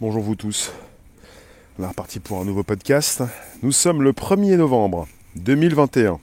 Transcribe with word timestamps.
Bonjour 0.00 0.22
vous 0.22 0.36
tous. 0.36 0.70
On 1.76 1.82
est 1.82 1.88
reparti 1.88 2.20
pour 2.20 2.40
un 2.40 2.44
nouveau 2.44 2.62
podcast. 2.62 3.24
Nous 3.64 3.72
sommes 3.72 4.00
le 4.00 4.12
1er 4.12 4.54
novembre 4.54 5.08
2021. 5.34 6.20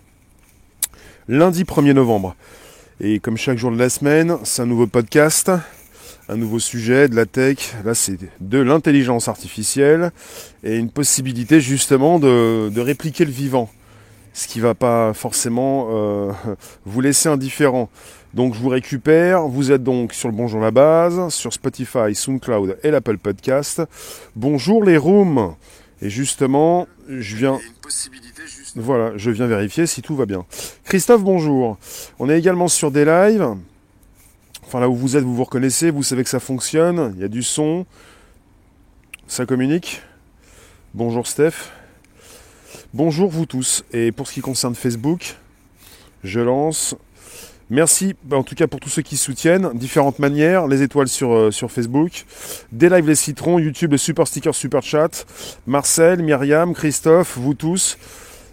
Lundi 1.28 1.66
1er 1.66 1.92
novembre. 1.92 2.38
Et 3.02 3.20
comme 3.20 3.36
chaque 3.36 3.58
jour 3.58 3.72
de 3.72 3.78
la 3.78 3.90
semaine, 3.90 4.38
c'est 4.46 4.62
un 4.62 4.66
nouveau 4.66 4.88
podcast, 4.88 5.52
un 6.30 6.38
nouveau 6.38 6.60
sujet, 6.60 7.10
de 7.10 7.18
la 7.18 7.26
tech. 7.26 7.76
Là, 7.84 7.94
c'est 7.96 8.18
de 8.40 8.60
l'intelligence 8.60 9.28
artificielle 9.28 10.14
et 10.64 10.78
une 10.78 10.90
possibilité 10.90 11.60
justement 11.60 12.18
de, 12.18 12.80
répliquer 12.80 13.26
le 13.26 13.32
vivant. 13.32 13.70
Ce 14.36 14.50
qui 14.50 14.60
ne 14.60 14.64
va 14.64 14.76
pas 14.76 15.14
forcément 15.14 15.88
euh, 15.92 16.32
vous 16.86 17.00
laisser 17.00 17.30
indifférent. 17.30 17.90
Donc 18.34 18.54
je 18.54 18.60
vous 18.60 18.68
récupère, 18.68 19.44
vous 19.44 19.72
êtes 19.72 19.82
donc 19.82 20.14
sur 20.14 20.28
le 20.28 20.36
Bonjour 20.36 20.60
la 20.60 20.72
base, 20.72 21.34
sur 21.34 21.54
Spotify, 21.54 22.14
SoundCloud 22.14 22.78
et 22.84 22.92
l'Apple 22.92 23.18
Podcast. 23.18 23.82
Bonjour 24.36 24.84
les 24.84 24.98
rooms. 24.98 25.56
Et 26.02 26.10
justement, 26.10 26.86
je 27.08 27.38
viens 27.38 27.62
Voilà, 28.76 29.14
je 29.16 29.32
viens 29.32 29.48
vérifier 29.48 29.88
si 29.88 30.02
tout 30.02 30.18
va 30.18 30.26
bien. 30.26 30.46
Christophe, 30.84 31.24
bonjour. 31.24 31.78
On 32.20 32.30
est 32.30 32.38
également 32.38 32.68
sur 32.68 32.92
des 32.92 33.06
lives. 33.06 33.56
Enfin 34.68 34.82
là 34.82 34.90
où 34.90 34.96
vous 34.96 35.16
êtes, 35.16 35.24
vous 35.24 35.36
vous 35.36 35.46
reconnaissez, 35.46 35.92
vous 35.92 36.04
savez 36.04 36.26
que 36.26 36.30
ça 36.30 36.42
fonctionne, 36.42 37.14
il 37.16 37.22
y 37.22 37.24
a 37.24 37.30
du 37.30 37.42
son, 37.42 37.86
ça 39.28 39.46
communique. 39.46 40.02
Bonjour 40.94 41.26
Steph. 41.26 41.72
Bonjour 42.96 43.30
vous 43.30 43.46
tous. 43.46 43.84
Et 43.92 44.14
pour 44.14 44.26
ce 44.26 44.32
qui 44.32 44.40
concerne 44.40 44.74
Facebook, 44.74 45.36
je 46.24 46.40
lance 46.40 46.96
Merci 47.70 48.16
bah, 48.24 48.38
en 48.38 48.44
tout 48.44 48.56
cas 48.56 48.68
pour 48.68 48.80
tous 48.80 48.88
ceux 48.88 49.02
qui 49.02 49.18
soutiennent, 49.18 49.72
différentes 49.74 50.20
manières, 50.20 50.66
les 50.68 50.82
étoiles 50.82 51.10
sur, 51.10 51.34
euh, 51.34 51.52
sur 51.52 51.70
Facebook, 51.70 52.24
des 52.72 52.88
lives 52.88 53.06
les 53.06 53.16
citrons, 53.16 53.60
YouTube, 53.60 53.92
les 53.92 53.98
super 53.98 54.26
stickers, 54.26 54.56
super 54.56 54.82
chat, 54.82 55.26
Marcel, 55.68 56.24
Myriam, 56.24 56.74
Christophe, 56.74 57.38
vous 57.38 57.54
tous. 57.54 57.98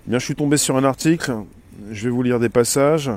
Bien, 0.08 0.18
je 0.18 0.24
suis 0.24 0.34
tombé 0.34 0.56
sur 0.56 0.76
un 0.76 0.82
article, 0.82 1.34
je 1.92 2.02
vais 2.02 2.10
vous 2.10 2.24
lire 2.24 2.40
des 2.40 2.48
passages, 2.48 3.12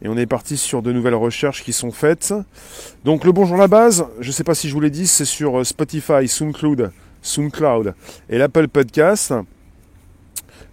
et 0.00 0.08
on 0.08 0.16
est 0.16 0.24
parti 0.24 0.56
sur 0.56 0.80
de 0.80 0.92
nouvelles 0.92 1.14
recherches 1.14 1.62
qui 1.62 1.74
sont 1.74 1.92
faites. 1.92 2.32
Donc 3.04 3.26
le 3.26 3.32
bonjour 3.32 3.58
la 3.58 3.68
base, 3.68 4.06
je 4.18 4.28
ne 4.28 4.32
sais 4.32 4.44
pas 4.44 4.54
si 4.54 4.70
je 4.70 4.72
vous 4.72 4.80
l'ai 4.80 4.88
dit, 4.88 5.08
c'est 5.08 5.26
sur 5.26 5.60
euh, 5.60 5.64
Spotify, 5.64 6.26
SoundCloud, 6.26 6.90
SoundCloud 7.20 7.94
et 8.30 8.38
l'Apple 8.38 8.68
Podcast 8.68 9.34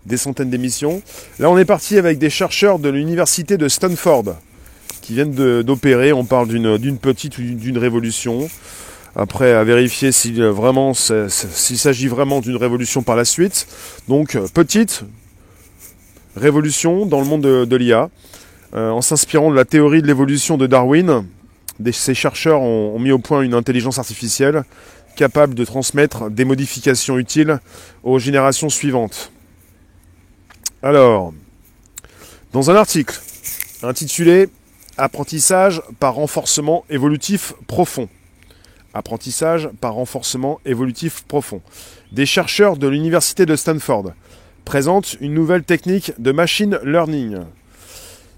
des 0.06 0.18
centaines 0.18 0.50
d'émissions. 0.50 1.02
Là, 1.40 1.50
on 1.50 1.58
est 1.58 1.66
parti 1.66 1.98
avec 1.98 2.18
des 2.18 2.30
chercheurs 2.30 2.80
de 2.80 2.90
l'université 2.90 3.58
de 3.58 3.68
Stanford 3.68 4.36
qui 5.02 5.14
viennent 5.14 5.64
d'opérer. 5.64 6.14
On 6.14 6.26
parle 6.26 6.48
d'une 6.48 6.98
petite 6.98 7.38
ou 7.38 7.42
d'une 7.42 7.78
révolution. 7.78 8.50
Après, 9.16 9.54
à 9.54 9.64
vérifier 9.64 10.12
vraiment 10.50 10.94
s'il 10.94 11.78
s'agit 11.78 12.08
vraiment 12.08 12.40
d'une 12.40 12.56
révolution 12.56 13.04
par 13.04 13.16
la 13.16 13.26
suite. 13.26 13.68
Donc, 14.08 14.38
petite 14.54 15.04
révolution 16.36 17.06
dans 17.06 17.20
le 17.20 17.26
monde 17.26 17.42
de, 17.42 17.76
l'IA. 17.76 18.10
Euh, 18.74 18.90
en 18.90 19.02
s'inspirant 19.02 19.52
de 19.52 19.56
la 19.56 19.66
théorie 19.66 20.02
de 20.02 20.08
l'évolution 20.08 20.58
de 20.58 20.66
Darwin, 20.66 21.26
ces 21.92 22.14
chercheurs 22.14 22.62
ont, 22.62 23.00
mis 23.00 23.12
au 23.12 23.20
point 23.20 23.42
une 23.42 23.54
intelligence 23.54 24.00
artificielle 24.00 24.64
capable 25.18 25.56
de 25.56 25.66
transmettre 25.66 26.30
des 26.30 26.46
modifications 26.46 27.18
utiles 27.18 27.60
aux 28.04 28.18
générations 28.18 28.70
suivantes. 28.70 29.32
Alors, 30.84 31.32
dans 32.54 32.72
un 32.72 32.76
article 32.76 33.20
intitulé 33.84 34.50
Apprentissage 34.98 35.82
par 36.00 36.16
renforcement 36.16 36.86
évolutif 36.90 37.54
profond. 37.68 38.10
Apprentissage 38.94 39.70
par 39.80 39.94
renforcement 39.94 40.60
évolutif 40.66 41.24
profond. 41.28 41.62
Des 42.12 42.26
chercheurs 42.26 42.78
de 42.78 42.88
l'université 42.88 43.46
de 43.46 43.56
Stanford 43.56 44.12
présentent 44.66 45.18
une 45.22 45.36
nouvelle 45.36 45.64
technique 45.64 46.14
de 46.20 46.32
machine 46.32 46.80
learning. 46.84 47.38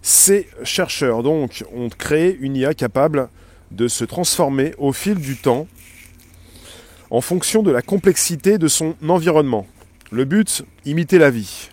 Ces 0.01 0.47
chercheurs 0.63 1.23
donc 1.23 1.63
ont 1.73 1.89
créé 1.89 2.37
une 2.39 2.57
IA 2.57 2.73
capable 2.73 3.29
de 3.71 3.87
se 3.87 4.03
transformer 4.03 4.75
au 4.77 4.91
fil 4.91 5.15
du 5.15 5.37
temps 5.37 5.65
en 7.09 7.21
fonction 7.21 7.63
de 7.63 7.71
la 7.71 7.81
complexité 7.81 8.57
de 8.57 8.67
son 8.67 8.95
environnement. 9.07 9.65
Le 10.11 10.25
but, 10.25 10.63
imiter 10.85 11.17
la 11.17 11.31
vie. 11.31 11.69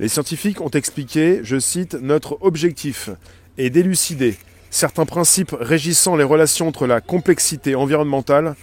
Les 0.00 0.08
scientifiques 0.08 0.60
ont 0.60 0.70
expliqué, 0.70 1.40
je 1.44 1.58
cite, 1.58 1.94
notre 1.94 2.38
objectif 2.40 3.10
et 3.58 3.70
d'élucider 3.70 4.36
certains 4.70 5.06
principes 5.06 5.54
régissant 5.58 6.16
les 6.16 6.24
relations 6.24 6.66
entre 6.66 6.88
la 6.88 7.00
complexité 7.00 7.76
environnementale, 7.76 8.56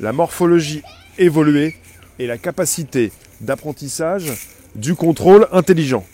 la 0.00 0.14
morphologie 0.14 0.82
évoluée 1.18 1.76
et 2.18 2.26
la 2.26 2.38
capacité 2.38 3.12
d'apprentissage 3.42 4.32
du 4.74 4.94
contrôle 4.94 5.46
intelligent. 5.52 6.06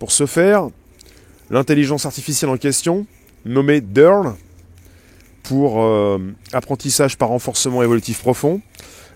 Pour 0.00 0.10
ce 0.10 0.26
faire, 0.26 0.68
l'intelligence 1.50 2.04
artificielle 2.04 2.50
en 2.50 2.56
question, 2.56 3.06
nommée 3.44 3.80
DERL, 3.80 4.34
pour 5.44 5.84
euh, 5.84 6.18
apprentissage 6.52 7.16
par 7.16 7.28
renforcement 7.28 7.84
évolutif 7.84 8.18
profond, 8.18 8.60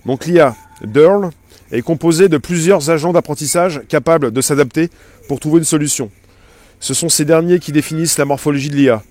donc 0.07 0.27
l'IA 0.27 0.55
DERL 0.85 1.31
est 1.73 1.83
composée 1.83 2.29
de 2.29 2.39
plusieurs 2.39 2.91
agents 2.91 3.13
d'apprentissage 3.13 3.83
capables 3.89 4.33
de 4.33 4.41
s'adapter 4.41 4.91
pour 5.29 5.41
trouver 5.41 5.59
une 5.59 5.65
solution. 5.65 6.11
Ce 6.81 6.95
sont 6.95 7.09
ces 7.09 7.25
derniers 7.25 7.59
qui 7.59 7.73
définissent 7.73 8.19
la 8.19 8.25
morphologie 8.25 8.71
de 8.71 8.77
l'IA. 8.77 9.03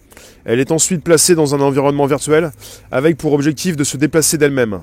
Elle 0.45 0.59
est 0.59 0.71
ensuite 0.71 1.03
placée 1.03 1.35
dans 1.35 1.53
un 1.55 1.59
environnement 1.59 2.05
virtuel 2.05 2.51
avec 2.91 3.17
pour 3.17 3.33
objectif 3.33 3.75
de 3.75 3.83
se 3.83 3.97
déplacer 3.97 4.37
d'elle-même. 4.37 4.81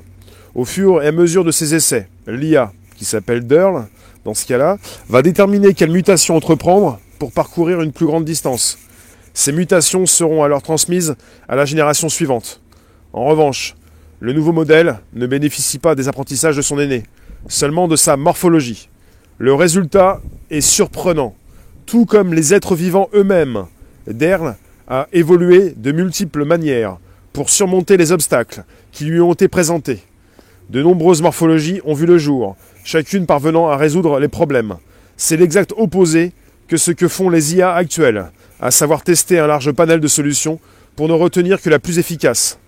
Au 0.54 0.64
fur 0.64 1.02
et 1.02 1.08
à 1.08 1.12
mesure 1.12 1.44
de 1.44 1.50
ses 1.50 1.74
essais, 1.74 2.08
l'IA, 2.26 2.72
qui 2.96 3.04
s'appelle 3.04 3.46
DERL, 3.46 3.86
dans 4.24 4.34
ce 4.34 4.46
cas-là, 4.46 4.78
va 5.08 5.22
déterminer 5.22 5.74
quelle 5.74 5.90
mutation 5.90 6.36
entreprendre 6.36 6.98
pour 7.18 7.32
parcourir 7.32 7.80
une 7.80 7.92
plus 7.92 8.06
grande 8.06 8.24
distance. 8.24 8.78
Ces 9.34 9.52
mutations 9.52 10.06
seront 10.06 10.42
alors 10.42 10.62
transmises 10.62 11.14
à 11.48 11.56
la 11.56 11.64
génération 11.64 12.08
suivante. 12.08 12.60
En 13.12 13.24
revanche, 13.26 13.74
le 14.20 14.32
nouveau 14.32 14.52
modèle 14.52 14.98
ne 15.12 15.26
bénéficie 15.26 15.78
pas 15.78 15.94
des 15.94 16.08
apprentissages 16.08 16.56
de 16.56 16.62
son 16.62 16.78
aîné, 16.78 17.02
seulement 17.48 17.88
de 17.88 17.96
sa 17.96 18.16
morphologie. 18.16 18.88
Le 19.38 19.54
résultat 19.54 20.20
est 20.50 20.60
surprenant 20.60 21.34
tout 21.86 22.04
comme 22.04 22.34
les 22.34 22.52
êtres 22.52 22.74
vivants 22.74 23.08
eux-mêmes. 23.14 23.66
Derl 24.06 24.56
a 24.88 25.08
évolué 25.12 25.72
de 25.76 25.92
multiples 25.92 26.44
manières 26.44 26.98
pour 27.32 27.48
surmonter 27.50 27.96
les 27.96 28.12
obstacles 28.12 28.64
qui 28.92 29.04
lui 29.04 29.20
ont 29.20 29.32
été 29.32 29.48
présentés. 29.48 30.00
De 30.70 30.82
nombreuses 30.82 31.22
morphologies 31.22 31.80
ont 31.84 31.94
vu 31.94 32.06
le 32.06 32.18
jour, 32.18 32.56
chacune 32.82 33.26
parvenant 33.26 33.68
à 33.68 33.76
résoudre 33.76 34.18
les 34.18 34.28
problèmes. 34.28 34.76
C'est 35.16 35.36
l'exact 35.36 35.72
opposé 35.76 36.32
que 36.66 36.76
ce 36.76 36.90
que 36.90 37.06
font 37.06 37.30
les 37.30 37.54
IA 37.54 37.72
actuelles, 37.72 38.32
à 38.60 38.70
savoir 38.72 39.02
tester 39.02 39.38
un 39.38 39.46
large 39.46 39.70
panel 39.70 40.00
de 40.00 40.08
solutions 40.08 40.58
pour 40.96 41.08
ne 41.08 41.12
retenir 41.12 41.60
que 41.60 41.70
la 41.70 41.78
plus 41.78 41.98
efficace. 41.98 42.58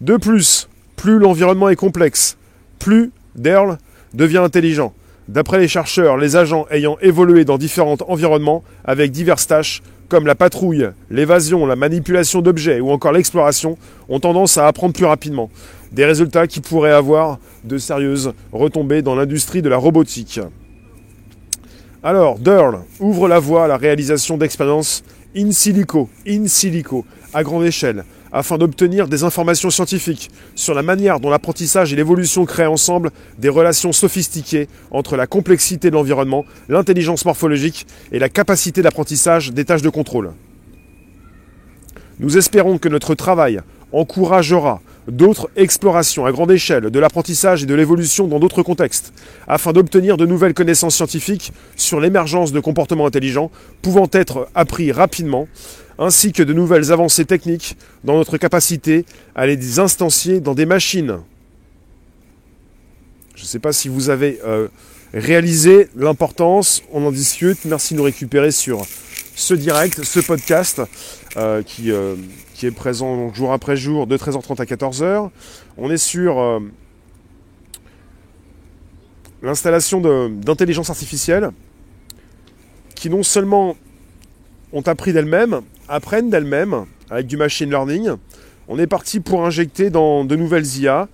De 0.00 0.16
plus, 0.16 0.68
plus 0.94 1.18
l'environnement 1.18 1.68
est 1.68 1.76
complexe, 1.76 2.36
plus 2.78 3.10
Derl 3.34 3.78
devient 4.14 4.38
intelligent. 4.38 4.92
D'après 5.28 5.58
les 5.58 5.68
chercheurs, 5.68 6.16
les 6.16 6.36
agents 6.36 6.66
ayant 6.70 6.96
évolué 7.00 7.44
dans 7.44 7.58
différents 7.58 7.96
environnements 8.06 8.62
avec 8.84 9.10
diverses 9.10 9.46
tâches, 9.46 9.82
comme 10.08 10.26
la 10.26 10.36
patrouille, 10.36 10.88
l'évasion, 11.10 11.66
la 11.66 11.74
manipulation 11.74 12.42
d'objets 12.42 12.78
ou 12.78 12.90
encore 12.90 13.12
l'exploration, 13.12 13.76
ont 14.08 14.20
tendance 14.20 14.56
à 14.56 14.68
apprendre 14.68 14.94
plus 14.94 15.04
rapidement. 15.04 15.50
Des 15.90 16.04
résultats 16.04 16.46
qui 16.46 16.60
pourraient 16.60 16.92
avoir 16.92 17.38
de 17.64 17.76
sérieuses 17.78 18.32
retombées 18.52 19.02
dans 19.02 19.16
l'industrie 19.16 19.62
de 19.62 19.68
la 19.68 19.76
robotique. 19.76 20.40
Alors, 22.04 22.38
Durl 22.38 22.78
ouvre 23.00 23.26
la 23.26 23.40
voie 23.40 23.64
à 23.64 23.68
la 23.68 23.76
réalisation 23.76 24.36
d'expériences 24.36 25.02
in 25.36 25.50
silico, 25.50 26.08
in 26.26 26.46
silico, 26.46 27.04
à 27.34 27.42
grande 27.42 27.64
échelle, 27.64 28.04
afin 28.36 28.58
d'obtenir 28.58 29.08
des 29.08 29.24
informations 29.24 29.70
scientifiques 29.70 30.30
sur 30.54 30.74
la 30.74 30.82
manière 30.82 31.20
dont 31.20 31.30
l'apprentissage 31.30 31.94
et 31.94 31.96
l'évolution 31.96 32.44
créent 32.44 32.66
ensemble 32.66 33.10
des 33.38 33.48
relations 33.48 33.92
sophistiquées 33.92 34.68
entre 34.90 35.16
la 35.16 35.26
complexité 35.26 35.88
de 35.88 35.94
l'environnement, 35.94 36.44
l'intelligence 36.68 37.24
morphologique 37.24 37.86
et 38.12 38.18
la 38.18 38.28
capacité 38.28 38.82
d'apprentissage 38.82 39.52
des 39.52 39.64
tâches 39.64 39.80
de 39.80 39.88
contrôle. 39.88 40.32
Nous 42.20 42.36
espérons 42.36 42.76
que 42.76 42.90
notre 42.90 43.14
travail 43.14 43.60
encouragera 43.92 44.82
d'autres 45.08 45.48
explorations 45.56 46.26
à 46.26 46.32
grande 46.32 46.50
échelle 46.50 46.90
de 46.90 46.98
l'apprentissage 46.98 47.62
et 47.62 47.66
de 47.66 47.74
l'évolution 47.74 48.26
dans 48.26 48.40
d'autres 48.40 48.62
contextes, 48.62 49.14
afin 49.48 49.72
d'obtenir 49.72 50.18
de 50.18 50.26
nouvelles 50.26 50.54
connaissances 50.54 50.96
scientifiques 50.96 51.52
sur 51.76 52.00
l'émergence 52.00 52.52
de 52.52 52.60
comportements 52.60 53.06
intelligents 53.06 53.50
pouvant 53.80 54.08
être 54.12 54.48
appris 54.54 54.92
rapidement 54.92 55.46
ainsi 55.98 56.32
que 56.32 56.42
de 56.42 56.52
nouvelles 56.52 56.92
avancées 56.92 57.24
techniques 57.24 57.76
dans 58.04 58.16
notre 58.16 58.38
capacité 58.38 59.04
à 59.34 59.46
les 59.46 59.78
instancier 59.78 60.40
dans 60.40 60.54
des 60.54 60.66
machines. 60.66 61.18
Je 63.34 63.42
ne 63.42 63.46
sais 63.46 63.58
pas 63.58 63.72
si 63.72 63.88
vous 63.88 64.10
avez 64.10 64.38
euh, 64.44 64.68
réalisé 65.12 65.88
l'importance, 65.96 66.82
on 66.92 67.04
en 67.06 67.12
discute, 67.12 67.64
merci 67.64 67.94
de 67.94 67.98
nous 67.98 68.04
récupérer 68.04 68.50
sur 68.50 68.84
ce 69.34 69.54
direct, 69.54 70.02
ce 70.02 70.20
podcast 70.20 70.80
qui, 71.66 71.90
qui, 72.54 72.66
est 72.66 72.70
présent 72.70 73.34
jour 73.34 73.52
après 73.52 73.76
jour 73.76 74.06
de 74.06 74.16
13h30 74.16 74.62
à 74.62 74.64
14h. 74.64 75.28
On 75.76 75.90
est 75.90 75.98
sur 75.98 76.62
l'installation 79.42 80.00
d'intelligence 80.00 80.90
artificielle 80.90 81.50
qui 82.94 83.10
non 83.10 83.22
seulement 83.22 83.76
ont 84.72 84.82
appris 84.82 85.12
d'elles-mêmes, 85.12 85.60
apprennent 85.88 86.30
d'elles-mêmes 86.30 86.86
avec 87.10 87.26
du 87.26 87.36
machine 87.36 87.70
learning. 87.70 88.12
On 88.68 88.78
est 88.78 88.86
parti 88.86 89.20
pour 89.20 89.44
injecter 89.44 89.90
dans 89.90 90.24
de 90.24 90.36
nouvelles 90.36 90.66
IA 90.78 91.08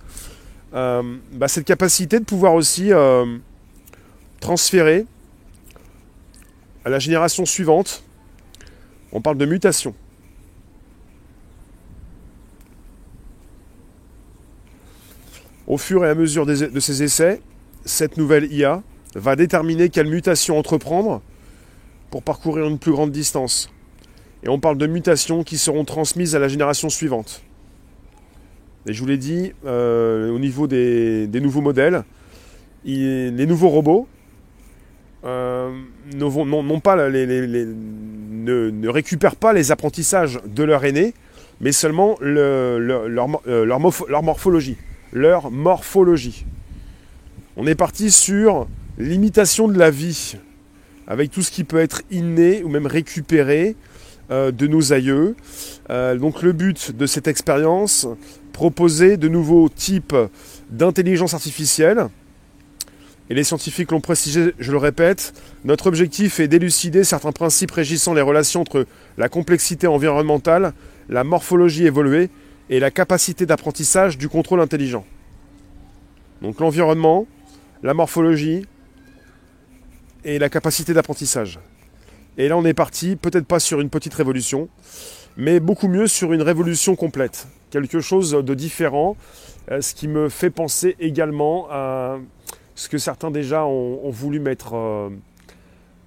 euh, 0.73 1.03
bah, 1.33 1.47
cette 1.47 1.65
capacité 1.65 2.19
de 2.19 2.25
pouvoir 2.25 2.55
aussi 2.55 2.91
euh, 2.91 3.37
transférer 4.39 5.05
à 6.83 6.89
la 6.89 6.99
génération 6.99 7.45
suivante. 7.45 8.03
On 9.11 9.21
parle 9.21 9.37
de 9.37 9.45
mutation. 9.45 9.93
Au 15.67 15.77
fur 15.77 16.03
et 16.03 16.09
à 16.09 16.15
mesure 16.15 16.45
de 16.45 16.79
ces 16.79 17.03
essais, 17.03 17.41
cette 17.85 18.17
nouvelle 18.17 18.51
IA 18.51 18.81
va 19.15 19.35
déterminer 19.35 19.89
quelle 19.89 20.07
mutation 20.07 20.57
entreprendre 20.57 21.21
pour 22.09 22.23
parcourir 22.23 22.67
une 22.67 22.79
plus 22.79 22.91
grande 22.91 23.11
distance. 23.11 23.69
Et 24.43 24.49
on 24.49 24.59
parle 24.59 24.77
de 24.77 24.87
mutations 24.87 25.43
qui 25.43 25.57
seront 25.57 25.85
transmises 25.85 26.35
à 26.35 26.39
la 26.39 26.49
génération 26.49 26.89
suivante. 26.89 27.41
Et 28.85 28.93
je 28.93 28.99
vous 28.99 29.07
l'ai 29.07 29.17
dit, 29.17 29.53
euh, 29.65 30.29
au 30.29 30.39
niveau 30.39 30.67
des, 30.67 31.29
nouveaux 31.33 31.61
modèles, 31.61 32.03
les 32.83 33.45
nouveaux 33.45 33.69
robots 33.69 34.07
euh, 35.23 35.71
ne, 36.13 36.79
pas 36.79 37.09
ne, 37.09 38.87
récupèrent 38.89 39.37
pas 39.37 39.53
les 39.53 39.71
apprentissages 39.71 40.41
de 40.45 40.63
leur 40.63 40.83
aîné, 40.83 41.13
mais 41.61 41.71
seulement 41.71 42.17
leur, 42.19 43.07
leur, 43.07 44.21
morphologie. 44.21 44.75
On 47.55 47.65
est 47.65 47.75
parti 47.75 48.11
sur 48.11 48.67
l'imitation 48.97 49.69
de 49.69 49.79
la 49.79 49.89
vie, 49.89 50.35
avec 51.07 51.31
tout 51.31 51.41
ce 51.41 51.51
qui 51.51 51.63
peut 51.63 51.79
être 51.79 52.01
inné 52.11 52.61
ou 52.63 52.67
même 52.67 52.87
récupéré 52.87 53.77
euh, 53.77 53.92
de 54.51 54.67
nos 54.67 54.93
aïeux. 54.93 55.35
Euh, 55.89 56.17
donc 56.17 56.41
le 56.41 56.53
but 56.53 56.95
de 56.95 57.05
cette 57.05 57.27
expérience, 57.27 58.07
proposer 58.51 59.17
de 59.17 59.27
nouveaux 59.27 59.69
types 59.69 60.15
d'intelligence 60.69 61.33
artificielle. 61.33 62.07
Et 63.29 63.35
les 63.35 63.43
scientifiques 63.43 63.91
l'ont 63.91 64.01
précisé, 64.01 64.53
je 64.59 64.71
le 64.71 64.77
répète, 64.77 65.33
notre 65.63 65.87
objectif 65.87 66.39
est 66.39 66.47
d'élucider 66.47 67.03
certains 67.03 67.31
principes 67.31 67.71
régissant 67.71 68.13
les 68.13 68.21
relations 68.21 68.61
entre 68.61 68.85
la 69.17 69.29
complexité 69.29 69.87
environnementale, 69.87 70.73
la 71.09 71.23
morphologie 71.23 71.85
évoluée 71.85 72.29
et 72.69 72.79
la 72.79 72.91
capacité 72.91 73.45
d'apprentissage 73.45 74.17
du 74.17 74.29
contrôle 74.29 74.59
intelligent. 74.59 75.05
Donc 76.41 76.59
l'environnement, 76.59 77.25
la 77.81 77.93
morphologie 77.93 78.65
et 80.25 80.39
la 80.39 80.49
capacité 80.49 80.93
d'apprentissage. 80.93 81.59
Et 82.37 82.47
là, 82.47 82.57
on 82.57 82.65
est 82.65 82.73
parti, 82.73 83.15
peut-être 83.15 83.45
pas 83.45 83.59
sur 83.59 83.79
une 83.79 83.89
petite 83.89 84.13
révolution, 84.13 84.67
mais 85.37 85.59
beaucoup 85.59 85.87
mieux 85.87 86.07
sur 86.07 86.33
une 86.33 86.41
révolution 86.41 86.95
complète. 86.95 87.47
Quelque 87.69 88.01
chose 88.01 88.31
de 88.31 88.53
différent, 88.55 89.15
euh, 89.71 89.81
ce 89.81 89.93
qui 89.93 90.07
me 90.07 90.29
fait 90.29 90.49
penser 90.49 90.95
également 90.99 91.67
à 91.69 92.17
ce 92.75 92.89
que 92.89 92.97
certains 92.97 93.31
déjà 93.31 93.65
ont, 93.65 94.09
voulu 94.09 94.39
mettre. 94.39 94.75
Euh, 94.75 95.09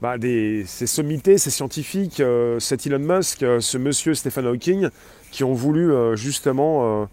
bah, 0.03 0.17
ces 0.21 0.87
sommités, 0.87 1.39
ces 1.39 1.51
scientifiques, 1.51 2.21
euh, 2.21 2.61
cet 2.61 2.87
Elon 2.87 2.99
Musk, 2.99 3.39
ce 3.61 3.79
monsieur 3.79 4.15
Stephen 4.15 4.47
Hawking, 4.47 4.89
qui 5.31 5.43
ont 5.43 5.55
voulu 5.55 5.91
justement 6.17 7.09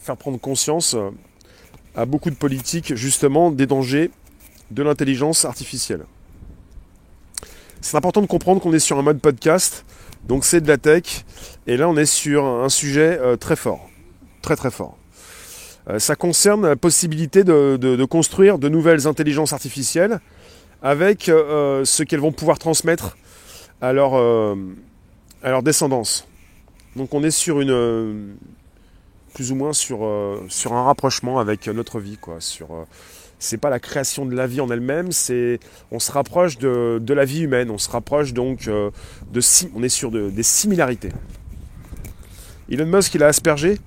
faire 0.00 0.16
prendre 0.16 0.38
conscience 0.38 0.96
à 1.94 2.06
beaucoup 2.06 2.30
de 2.30 2.34
politiques 2.34 2.94
justement 2.94 3.50
des 3.50 3.66
dangers 3.66 4.10
de 4.70 4.82
l'intelligence 4.82 5.44
artificielle. 5.44 6.04
C'est 7.88 7.96
important 7.96 8.20
de 8.20 8.26
comprendre 8.26 8.60
qu'on 8.60 8.74
est 8.74 8.80
sur 8.80 8.98
un 8.98 9.02
mode 9.02 9.18
podcast, 9.18 9.86
donc 10.24 10.44
c'est 10.44 10.60
de 10.60 10.68
la 10.68 10.76
tech, 10.76 11.24
et 11.66 11.78
là 11.78 11.88
on 11.88 11.96
est 11.96 12.04
sur 12.04 12.44
un 12.44 12.68
sujet 12.68 13.18
euh, 13.18 13.38
très 13.38 13.56
fort, 13.56 13.88
très 14.42 14.56
très 14.56 14.70
fort. 14.70 14.98
Euh, 15.88 15.98
ça 15.98 16.14
concerne 16.14 16.66
la 16.66 16.76
possibilité 16.76 17.44
de, 17.44 18.04
construire 18.04 18.58
de 18.58 18.68
nouvelles 18.68 19.06
intelligences 19.06 19.54
artificielles 19.54 20.20
avec 20.82 21.30
euh, 21.30 21.82
ce 21.86 22.02
qu'elles 22.02 22.20
vont 22.20 22.30
pouvoir 22.30 22.58
transmettre 22.58 23.16
à 23.80 23.94
leur, 23.94 24.16
à 25.42 25.48
leur 25.48 25.62
descendance. 25.62 26.28
Donc 26.94 27.14
on 27.14 27.24
est 27.24 27.30
sur 27.30 27.58
une, 27.58 28.36
plus 29.32 29.50
ou 29.50 29.54
moins 29.54 29.72
sur, 29.72 30.06
sur 30.50 30.74
un 30.74 30.84
rapprochement 30.84 31.38
avec 31.38 31.66
notre 31.68 32.00
vie. 32.00 32.18
Quoi, 32.18 32.36
sur, 32.40 32.68
c'est 33.38 33.58
pas 33.58 33.70
la 33.70 33.78
création 33.78 34.26
de 34.26 34.34
la 34.34 34.46
vie 34.46 34.60
en 34.60 34.70
elle-même, 34.70 35.12
c'est 35.12 35.60
on 35.90 35.98
se 35.98 36.10
rapproche 36.12 36.58
de, 36.58 37.12
la 37.12 37.24
vie 37.24 37.42
humaine, 37.42 37.70
on 37.70 37.78
se 37.78 37.90
rapproche 37.90 38.32
donc 38.32 38.68
euh, 38.68 38.90
de 39.32 39.40
on 39.74 39.82
est 39.82 39.88
sur 39.88 40.10
des 40.10 40.42
similarités. 40.42 41.10
Elon 42.70 42.86
Musk 42.86 43.14
il 43.14 43.22
a 43.22 43.28
aspergé. 43.28 43.78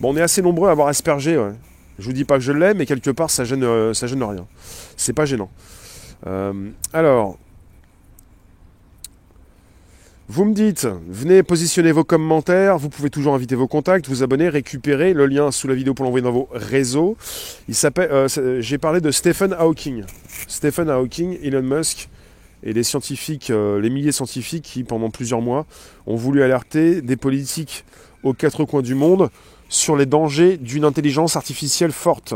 Bon, 0.00 0.14
on 0.14 0.16
est 0.16 0.22
assez 0.22 0.40
nombreux 0.40 0.68
à 0.68 0.72
avoir 0.72 0.88
aspergé. 0.88 1.36
Ouais. 1.36 1.52
Je 1.98 2.04
vous 2.06 2.12
dis 2.12 2.24
pas 2.24 2.36
que 2.36 2.44
je 2.44 2.52
l'aime, 2.52 2.78
mais 2.78 2.86
quelque 2.86 3.10
part 3.10 3.30
ça 3.30 3.44
gêne, 3.44 3.92
ça 3.92 4.06
gêne 4.06 4.22
rien. 4.22 4.46
C'est 4.96 5.12
pas 5.12 5.26
gênant. 5.26 5.50
alors, 6.92 7.38
vous 10.32 10.44
me 10.44 10.54
dites, 10.54 10.86
venez 11.08 11.42
positionner 11.42 11.90
vos 11.90 12.04
commentaires, 12.04 12.78
vous 12.78 12.88
pouvez 12.88 13.10
toujours 13.10 13.34
inviter 13.34 13.56
vos 13.56 13.66
contacts, 13.66 14.06
vous 14.06 14.22
abonner, 14.22 14.48
récupérer 14.48 15.12
le 15.12 15.26
lien 15.26 15.50
sous 15.50 15.66
la 15.66 15.74
vidéo 15.74 15.92
pour 15.92 16.04
l'envoyer 16.04 16.22
dans 16.22 16.30
vos 16.30 16.48
réseaux. 16.52 17.16
Euh, 17.98 18.60
j'ai 18.60 18.78
parlé 18.78 19.00
de 19.00 19.10
Stephen 19.10 19.52
Hawking. 19.58 20.04
Stephen 20.46 20.88
Hawking, 20.88 21.36
Elon 21.42 21.62
Musk 21.62 22.08
et 22.62 22.72
les 22.72 22.84
scientifiques, 22.84 23.50
euh, 23.50 23.80
les 23.80 23.90
milliers 23.90 24.10
de 24.10 24.12
scientifiques 24.12 24.62
qui, 24.62 24.84
pendant 24.84 25.10
plusieurs 25.10 25.40
mois, 25.40 25.66
ont 26.06 26.14
voulu 26.14 26.44
alerter 26.44 27.02
des 27.02 27.16
politiques 27.16 27.84
aux 28.22 28.32
quatre 28.32 28.64
coins 28.64 28.82
du 28.82 28.94
monde 28.94 29.30
sur 29.68 29.96
les 29.96 30.06
dangers 30.06 30.58
d'une 30.58 30.84
intelligence 30.84 31.34
artificielle 31.34 31.90
forte. 31.90 32.34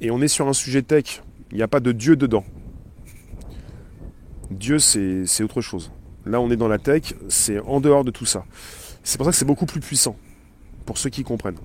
Et 0.00 0.10
on 0.10 0.20
est 0.20 0.26
sur 0.26 0.48
un 0.48 0.54
sujet 0.54 0.82
tech. 0.82 1.22
Il 1.52 1.56
n'y 1.56 1.62
a 1.62 1.68
pas 1.68 1.78
de 1.78 1.92
Dieu 1.92 2.16
dedans. 2.16 2.42
Dieu, 4.50 4.78
c'est 4.78 5.42
autre 5.42 5.60
chose. 5.60 5.90
Là, 6.24 6.40
on 6.40 6.50
est 6.50 6.56
dans 6.56 6.68
la 6.68 6.78
tech, 6.78 7.14
c'est 7.28 7.58
en 7.60 7.80
dehors 7.80 8.04
de 8.04 8.10
tout 8.10 8.26
ça. 8.26 8.44
C'est 9.02 9.16
pour 9.16 9.24
ça 9.24 9.32
que 9.32 9.36
c'est 9.36 9.44
beaucoup 9.44 9.66
plus 9.66 9.80
puissant, 9.80 10.16
pour 10.84 10.98
ceux 10.98 11.10
qui 11.10 11.22
comprennent. 11.22 11.58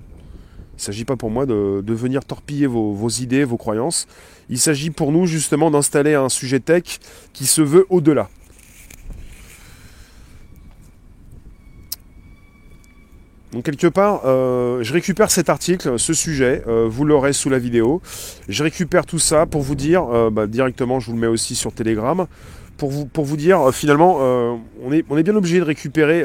Il 0.74 0.78
ne 0.78 0.80
s'agit 0.80 1.04
pas 1.04 1.16
pour 1.16 1.30
moi 1.30 1.46
de, 1.46 1.82
venir 1.86 2.24
torpiller 2.24 2.66
vos, 2.66 3.08
idées, 3.08 3.44
vos 3.44 3.56
croyances. 3.56 4.06
Il 4.48 4.58
s'agit 4.58 4.90
pour 4.90 5.12
nous 5.12 5.26
justement 5.26 5.70
d'installer 5.70 6.14
un 6.14 6.28
sujet 6.28 6.60
tech 6.60 6.98
qui 7.32 7.46
se 7.46 7.62
veut 7.62 7.86
au-delà. 7.90 8.28
Donc 13.54 13.62
quelque 13.64 13.86
part, 13.86 14.22
euh, 14.24 14.82
je 14.82 14.92
récupère 14.92 15.30
cet 15.30 15.48
article, 15.48 15.96
ce 15.96 16.12
sujet, 16.12 16.64
euh, 16.66 16.88
vous 16.90 17.04
l'aurez 17.04 17.32
sous 17.32 17.48
la 17.48 17.60
vidéo. 17.60 18.02
Je 18.48 18.64
récupère 18.64 19.06
tout 19.06 19.20
ça 19.20 19.46
pour 19.46 19.62
vous 19.62 19.76
dire, 19.76 20.04
euh, 20.12 20.28
bah, 20.28 20.48
directement 20.48 20.98
je 20.98 21.06
vous 21.06 21.12
le 21.12 21.20
mets 21.20 21.28
aussi 21.28 21.54
sur 21.54 21.72
Telegram, 21.72 22.26
pour 22.76 22.90
vous, 22.90 23.06
pour 23.06 23.24
vous 23.24 23.36
dire, 23.36 23.72
finalement, 23.72 24.16
on, 24.18 24.92
est, 24.92 25.04
on 25.08 25.16
est 25.16 25.22
bien 25.22 25.36
obligé 25.36 25.60
de 25.60 25.64
récupérer 25.64 26.24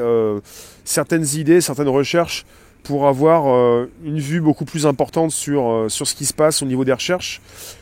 certaines 0.83 1.25
idées, 1.35 1.61
certaines 1.61 1.87
recherches 1.87 2.43
pour 2.81 3.07
avoir 3.07 3.85
une 4.03 4.17
vue 4.17 4.41
beaucoup 4.41 4.65
plus 4.65 4.87
importante 4.87 5.29
sur, 5.29 5.85
sur 5.89 6.07
ce 6.07 6.15
qui 6.15 6.25
se 6.25 6.33
passe 6.33 6.63
au 6.63 6.65
niveau 6.65 6.83
des 6.83 6.91
recherches. 6.91 7.39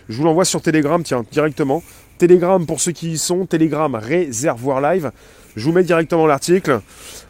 Je 0.09 0.17
vous 0.17 0.25
l'envoie 0.25 0.43
sur 0.43 0.61
Telegram, 0.61 1.01
tiens, 1.01 1.23
directement. 1.31 1.81
Telegram 2.17 2.65
pour 2.65 2.81
ceux 2.81 2.91
qui 2.91 3.11
y 3.11 3.17
sont, 3.17 3.45
Telegram 3.45 3.95
Réservoir 3.95 4.81
Live. 4.81 5.11
Je 5.57 5.65
vous 5.65 5.71
mets 5.71 5.83
directement 5.83 6.27
l'article. 6.27 6.81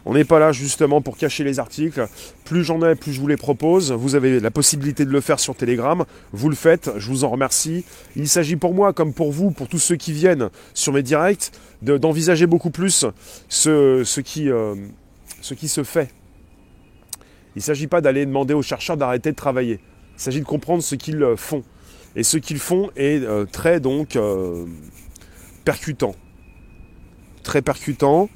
On 0.04 0.12
n'est 0.12 0.26
pas 0.26 0.38
là 0.38 0.52
justement 0.52 1.00
pour 1.00 1.16
cacher 1.16 1.44
les 1.44 1.58
articles. 1.58 2.06
Plus 2.44 2.62
j'en 2.62 2.86
ai, 2.86 2.94
plus 2.94 3.14
je 3.14 3.20
vous 3.22 3.26
les 3.26 3.38
propose. 3.38 3.90
Vous 3.90 4.16
avez 4.16 4.38
la 4.38 4.50
possibilité 4.50 5.06
de 5.06 5.10
le 5.10 5.22
faire 5.22 5.40
sur 5.40 5.56
Telegram. 5.56 6.04
Vous 6.32 6.50
le 6.50 6.54
faites, 6.54 6.90
je 6.98 7.08
vous 7.08 7.24
en 7.24 7.30
remercie. 7.30 7.86
Il 8.16 8.28
s'agit 8.28 8.56
pour 8.56 8.74
moi, 8.74 8.92
comme 8.92 9.14
pour 9.14 9.32
vous, 9.32 9.50
pour 9.50 9.66
tous 9.66 9.78
ceux 9.78 9.96
qui 9.96 10.12
viennent 10.12 10.50
sur 10.74 10.92
mes 10.92 11.02
directs, 11.02 11.52
d'envisager 11.80 12.46
beaucoup 12.46 12.68
plus 12.68 13.06
ce, 13.48 14.20
qui, 14.20 14.50
euh, 14.50 14.74
ce 15.40 15.54
qui 15.54 15.68
se 15.68 15.82
fait. 15.82 16.10
Il 17.56 17.60
ne 17.60 17.62
s'agit 17.62 17.86
pas 17.86 18.02
d'aller 18.02 18.26
demander 18.26 18.52
aux 18.52 18.60
chercheurs 18.60 18.98
d'arrêter 18.98 19.30
de 19.30 19.36
travailler. 19.36 19.80
Il 20.18 20.20
s'agit 20.20 20.40
de 20.40 20.46
comprendre 20.46 20.82
ce 20.82 20.96
qu'ils 20.96 21.24
font. 21.38 21.62
Et 22.14 22.24
ce 22.24 22.36
qu'ils 22.36 22.58
font 22.58 22.90
est 22.94 23.22
euh, 23.22 23.46
très 23.50 23.80
donc 23.80 24.16
euh, 24.16 24.66
percutant 25.64 26.14
très 27.48 27.62
percutant. 27.62 28.28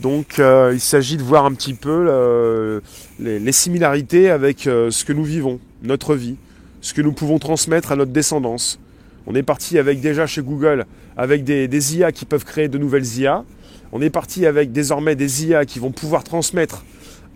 Donc 0.00 0.38
euh, 0.38 0.70
il 0.72 0.80
s'agit 0.80 1.16
de 1.16 1.22
voir 1.22 1.46
un 1.46 1.52
petit 1.52 1.74
peu 1.74 2.06
euh, 2.08 2.80
les, 3.18 3.52
similarités 3.52 4.30
avec 4.30 4.66
euh, 4.66 4.90
ce 4.90 5.04
que 5.04 5.12
nous 5.12 5.24
vivons, 5.24 5.58
notre 5.82 6.14
vie, 6.14 6.36
ce 6.80 6.94
que 6.94 7.02
nous 7.02 7.12
pouvons 7.12 7.38
transmettre 7.38 7.90
à 7.92 7.96
notre 7.96 8.12
descendance. 8.12 8.78
On 9.26 9.34
est 9.34 9.42
parti 9.42 9.78
avec 9.78 10.00
déjà 10.00 10.26
chez 10.26 10.42
Google 10.42 10.86
avec 11.16 11.42
des, 11.42 11.96
IA 11.96 12.12
qui 12.12 12.24
peuvent 12.24 12.44
créer 12.44 12.68
de 12.68 12.78
nouvelles 12.78 13.18
IA. 13.18 13.42
On 13.90 14.00
est 14.00 14.10
parti 14.10 14.46
avec 14.46 14.70
désormais 14.70 15.16
des 15.16 15.46
IA 15.46 15.64
qui 15.64 15.80
vont 15.80 15.90
pouvoir 15.90 16.22
transmettre 16.22 16.84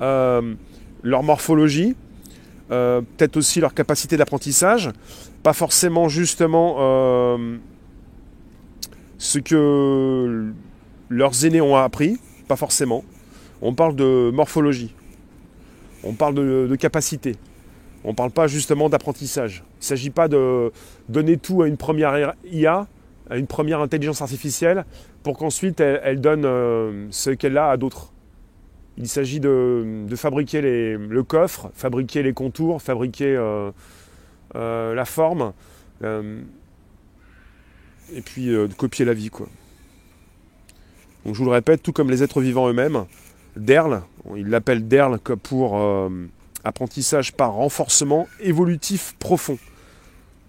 leur 0.01 1.23
morphologie, 1.23 1.97
peut-être 2.69 3.37
aussi 3.37 3.61
leur 3.61 3.75
capacité 3.75 4.17
d'apprentissage, 4.17 4.91
pas 5.43 5.53
forcément 5.53 6.09
justement 6.09 6.77
ce 9.19 9.39
que 9.39 10.53
leurs 11.11 11.45
aînés 11.45 11.61
ont 11.61 11.77
appris, 11.77 12.19
pas 12.49 12.57
forcément. 12.57 13.05
On 13.61 13.75
parle 13.75 13.95
de 13.95 14.31
morphologie, 14.33 14.95
on 16.03 16.15
parle 16.15 16.35
de, 16.35 16.75
capacité, 16.77 17.37
on 18.05 18.11
ne 18.11 18.15
parle 18.15 18.31
pas 18.31 18.47
justement 18.47 18.89
d'apprentissage. 18.89 19.63
Il 19.77 19.81
ne 19.81 19.85
s'agit 19.85 20.09
pas 20.09 20.29
de 20.29 20.73
donner 21.11 21.37
tout 21.37 21.61
à 21.61 21.69
une 21.69 21.77
première 21.77 22.33
IA, 22.51 22.87
à 23.29 23.37
une 23.37 23.47
première 23.47 23.81
intelligence 23.81 24.23
artificielle, 24.23 24.87
pour 25.23 25.37
qu'ensuite 25.37 25.81
elle, 25.81 26.23
donne 26.23 26.47
euh, 26.47 27.07
ce 27.11 27.29
qu'elle 27.31 27.59
a 27.59 27.69
à 27.71 27.77
d'autres. 27.77 28.13
Il 28.97 29.09
s'agit 29.09 29.41
de, 29.41 30.07
fabriquer 30.15 30.63
le 30.63 31.23
coffre, 31.23 31.71
fabriquer 31.75 32.23
les 32.23 32.33
contours, 32.33 32.81
fabriquer 32.81 33.37
euh, 33.37 33.71
euh, 34.55 34.95
la 34.95 35.05
forme, 35.05 35.53
et 36.03 36.17
puis 38.25 38.47
de 38.47 38.69
copier 38.77 39.05
la 39.05 39.15
vie. 39.15 39.31
Quoi. 39.31 39.49
Donc 41.31 41.37
je 41.37 41.45
vous 41.45 41.49
le 41.49 41.55
répète, 41.55 41.81
tout 41.81 41.93
comme 41.93 42.11
les 42.11 42.25
êtres 42.25 42.41
vivants 42.41 42.69
eux-mêmes, 42.69 43.05
DERL, 43.55 44.03
il 44.35 44.49
l'appelle 44.49 44.89
DERL 44.89 45.21
pour 45.21 45.81
apprentissage 46.65 47.35
par 47.35 47.53
renforcement 47.53 48.27
évolutif 48.41 49.15
profond. 49.21 49.57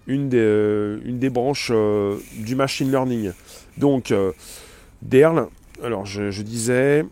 Une 0.07 0.27
des, 0.27 0.97
une 1.05 1.19
des 1.19 1.29
branches 1.29 1.71
du 1.71 2.55
machine 2.55 2.89
learning. 2.89 3.31
Donc, 3.77 4.11
DERL, 5.03 5.49
alors 5.83 6.07
je, 6.07 6.41
disais, 6.41 7.05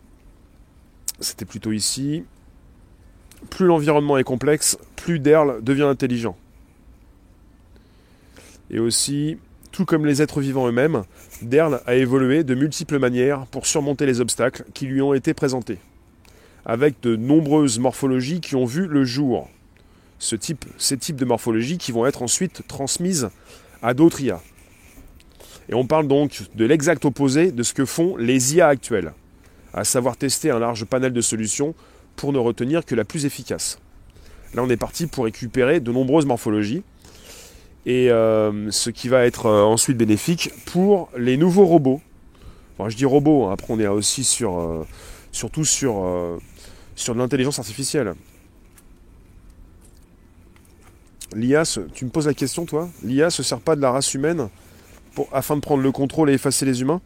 c'était 1.19 1.45
plutôt 1.45 1.71
ici, 1.71 2.23
plus 3.51 3.67
l'environnement 3.67 4.17
est 4.17 4.23
complexe, 4.23 4.79
plus 4.95 5.19
DERL 5.19 5.63
devient 5.63 5.83
intelligent. 5.83 6.35
Et 8.71 8.79
aussi, 8.79 9.37
tout 9.71 9.85
comme 9.85 10.05
les 10.05 10.21
êtres 10.21 10.41
vivants 10.41 10.67
eux-mêmes, 10.67 11.03
DERL 11.41 11.81
a 11.85 11.95
évolué 11.95 12.43
de 12.43 12.55
multiples 12.55 12.99
manières 12.99 13.45
pour 13.47 13.65
surmonter 13.65 14.05
les 14.05 14.21
obstacles 14.21 14.65
qui 14.73 14.85
lui 14.85 15.01
ont 15.01 15.13
été 15.13 15.33
présentés, 15.33 15.77
avec 16.65 17.01
de 17.01 17.15
nombreuses 17.15 17.79
morphologies 17.79 18.41
qui 18.41 18.55
ont 18.55 18.65
vu 18.65 18.87
le 18.87 19.03
jour. 19.03 19.49
Ce 20.17 20.35
type, 20.35 20.65
ces 20.77 20.97
types 20.97 21.15
de 21.15 21.25
morphologies 21.25 21.77
qui 21.77 21.91
vont 21.91 22.05
être 22.05 22.21
ensuite 22.21 22.63
transmises 22.67 23.29
à 23.81 23.93
d'autres 23.93 24.21
IA. 24.21 24.41
Et 25.69 25.75
on 25.75 25.85
parle 25.85 26.07
donc 26.07 26.43
de 26.55 26.65
l'exact 26.65 27.05
opposé 27.05 27.51
de 27.51 27.63
ce 27.63 27.73
que 27.73 27.85
font 27.85 28.17
les 28.17 28.55
IA 28.55 28.67
actuelles, 28.67 29.13
à 29.73 29.83
savoir 29.83 30.17
tester 30.17 30.49
un 30.49 30.59
large 30.59 30.85
panel 30.85 31.13
de 31.13 31.21
solutions 31.21 31.75
pour 32.15 32.33
ne 32.33 32.39
retenir 32.39 32.85
que 32.85 32.95
la 32.95 33.05
plus 33.05 33.25
efficace. 33.25 33.79
Là, 34.55 34.63
on 34.63 34.69
est 34.69 34.77
parti 34.77 35.05
pour 35.05 35.25
récupérer 35.25 35.79
de 35.79 35.91
nombreuses 35.91 36.25
morphologies, 36.25 36.83
et 37.89 38.11
euh, 38.11 38.69
ce 38.69 38.91
qui 38.91 39.07
va 39.09 39.25
être 39.25 39.47
euh, 39.47 39.63
ensuite 39.63 39.97
bénéfique 39.97 40.51
pour 40.65 41.09
les 41.17 41.37
nouveaux 41.37 41.65
robots. 41.65 42.01
je 42.87 42.95
dis 42.95 43.05
robots, 43.05 43.47
hein, 43.47 43.53
après 43.53 43.73
on 43.73 43.79
est 43.79 43.87
aussi 43.87 44.23
sur, 44.23 44.59
euh, 44.59 44.85
surtout 45.31 45.65
sur, 45.65 46.05
sur 46.95 47.15
de 47.15 47.19
l'intelligence 47.19 47.57
artificielle. 47.57 48.13
L'IA, 51.33 51.63
tu 51.95 52.05
me 52.05 52.11
poses 52.11 52.27
la 52.27 52.35
question 52.35 52.67
toi? 52.67 52.89
L'IA 53.03 53.31
se 53.31 53.41
sert 53.41 53.59
pas 53.59 53.75
de 53.75 53.81
la 53.81 53.89
race 53.89 54.13
humaine 54.13 54.49
afin 55.31 55.55
de 55.55 55.61
prendre 55.61 55.81
le 55.81 55.91
contrôle 55.91 56.29
et 56.29 56.33
effacer 56.33 56.67
les 56.67 56.81
humains? 56.81 57.01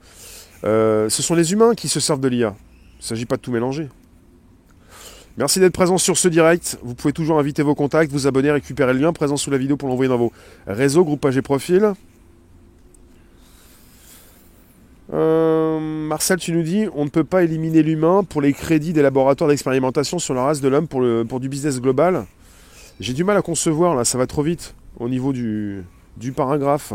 Ce 0.63 1.08
sont 1.10 1.36
les 1.36 1.54
humains 1.54 1.75
qui 1.75 1.88
se 1.88 2.02
servent 2.02 2.22
de 2.22 2.28
l'IA. 2.28 2.56
Il 2.96 3.00
ne 3.00 3.04
s'agit 3.04 3.25
pas 3.25 3.38
de 3.38 3.42
tout 3.42 3.52
mélanger. 3.52 3.88
Merci 5.36 5.60
d'être 5.60 5.74
présent 5.74 5.98
sur 5.98 6.16
ce 6.16 6.28
direct. 6.28 6.78
Vous 6.84 6.94
pouvez 6.94 7.12
toujours 7.12 7.40
inviter 7.40 7.63
vos 7.63 7.74
contacts, 7.74 8.12
vous 8.12 8.28
abonner, 8.28 8.52
récupérer 8.52 8.94
le 8.94 9.00
lien 9.00 9.13
présent 9.13 9.36
sous 9.36 9.50
la 9.50 9.58
vidéo 9.58 9.78
pour 9.78 9.90
l'envoyer 9.90 10.08
dans 10.10 10.18
vos 10.18 10.32
réseaux, 10.68 11.04
groupages 11.04 11.38
et 11.38 11.42
profils. 11.42 11.94
Euh, 15.12 15.80
Marcel, 15.80 16.38
tu 16.38 16.52
nous 16.52 16.62
dis 16.62 16.86
on 16.94 17.06
ne 17.06 17.10
peut 17.10 17.24
pas 17.24 17.44
éliminer 17.44 17.82
l'humain 17.82 18.24
pour 18.24 18.42
les 18.42 18.54
crédits 18.54 18.94
des 18.94 19.02
laboratoires 19.02 19.50
d'expérimentation 19.50 20.20
sur 20.20 20.36
la 20.36 20.44
race 20.44 20.62
de 20.62 20.68
l'homme 20.68 20.88
pour, 20.88 21.40
du 21.40 21.50
business 21.50 21.82
global. 21.82 22.25
J'ai 23.00 23.13
du 23.13 23.24
mal 23.24 23.36
à 23.36 23.42
concevoir 23.42 23.96
là, 23.96 24.06
ça 24.06 24.20
va 24.20 24.28
trop 24.28 24.44
vite 24.44 24.75
au 25.00 25.10
niveau 25.10 25.34
du 25.34 25.84
paragraphe. 26.36 26.94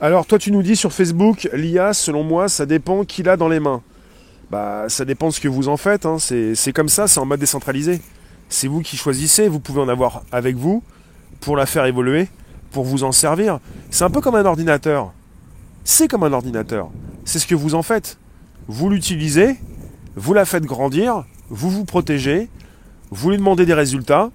Alors 0.00 0.26
toi 0.26 0.38
tu 0.38 0.52
nous 0.52 0.62
dis 0.62 0.76
sur 0.76 0.92
Facebook, 0.92 1.48
l'IA 1.52 1.92
selon 1.92 2.22
moi 2.22 2.48
ça 2.48 2.66
dépend 2.66 3.04
qui 3.04 3.24
l'a 3.24 3.36
dans 3.36 3.48
les 3.48 3.58
mains. 3.58 3.82
Bah 4.48 4.84
ça 4.86 5.04
dépend 5.04 5.26
de 5.26 5.32
ce 5.32 5.40
que 5.40 5.48
vous 5.48 5.66
en 5.66 5.76
faites, 5.76 6.06
hein. 6.06 6.18
c'est 6.20 6.72
comme 6.72 6.88
ça, 6.88 7.08
c'est 7.08 7.18
en 7.18 7.26
mode 7.26 7.40
décentralisé. 7.40 8.00
C'est 8.48 8.68
vous 8.68 8.80
qui 8.80 8.96
choisissez, 8.96 9.48
vous 9.48 9.58
pouvez 9.58 9.80
en 9.80 9.88
avoir 9.88 10.22
avec 10.30 10.54
vous 10.54 10.84
pour 11.40 11.56
la 11.56 11.66
faire 11.66 11.84
évoluer, 11.84 12.28
pour 12.70 12.84
vous 12.84 13.02
en 13.02 13.10
servir. 13.10 13.58
C'est 13.90 14.04
un 14.04 14.10
peu 14.10 14.20
comme 14.20 14.36
un 14.36 14.46
ordinateur. 14.46 15.12
C'est 15.82 16.06
comme 16.06 16.22
un 16.22 16.32
ordinateur. 16.32 16.90
C'est 17.24 17.40
ce 17.40 17.48
que 17.48 17.56
vous 17.56 17.74
en 17.74 17.82
faites. 17.82 18.18
Vous 18.68 18.90
l'utilisez, 18.90 19.56
vous 20.14 20.32
la 20.32 20.44
faites 20.44 20.64
grandir, 20.64 21.24
vous 21.50 21.70
vous 21.70 21.84
protégez, 21.84 22.48
vous 23.10 23.30
lui 23.30 23.36
demandez 23.36 23.66
des 23.66 23.74
résultats, 23.74 24.30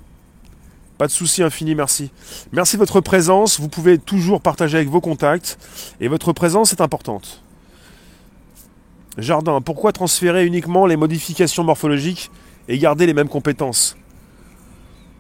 pas 0.98 1.08
de 1.08 1.12
souci, 1.12 1.42
infini, 1.42 1.76
merci. 1.76 2.12
Merci 2.52 2.76
de 2.76 2.80
votre 2.80 3.02
présence. 3.02 3.60
Vous 3.60 3.68
pouvez 3.68 3.98
toujours 3.98 4.42
partager 4.42 4.78
avec 4.78 4.90
vos 4.90 5.02
contacts. 5.02 5.58
Et 6.00 6.08
votre 6.08 6.34
présence 6.34 6.72
est 6.72 6.82
importante. 6.82 7.42
Jardin, 9.18 9.62
pourquoi 9.62 9.92
transférer 9.92 10.46
uniquement 10.46 10.86
les 10.86 10.96
modifications 10.96 11.64
morphologiques 11.64 12.32
et 12.68 12.78
garder 12.78 13.06
les 13.06 13.14
mêmes 13.14 13.30
compétences? 13.30 13.98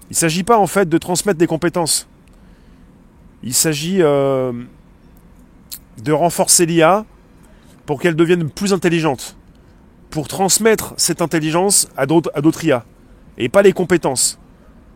Il 0.09 0.13
ne 0.13 0.17
s'agit 0.17 0.43
pas 0.43 0.57
en 0.57 0.67
fait 0.67 0.87
de 0.87 0.97
transmettre 0.97 1.39
des 1.39 1.47
compétences. 1.47 2.07
Il 3.41 3.53
s'agit 3.53 4.01
euh, 4.01 4.53
de 6.03 6.11
renforcer 6.11 6.65
l'IA 6.65 7.05
pour 7.85 7.99
qu'elle 7.99 8.15
devienne 8.15 8.49
plus 8.49 8.73
intelligente. 8.73 9.35
Pour 10.11 10.27
transmettre 10.27 10.93
cette 10.97 11.21
intelligence 11.21 11.87
à 11.97 12.05
d'autres 12.05 12.63
IA. 12.63 12.85
Et 13.37 13.49
pas 13.49 13.63
les 13.63 13.73
compétences. 13.73 14.39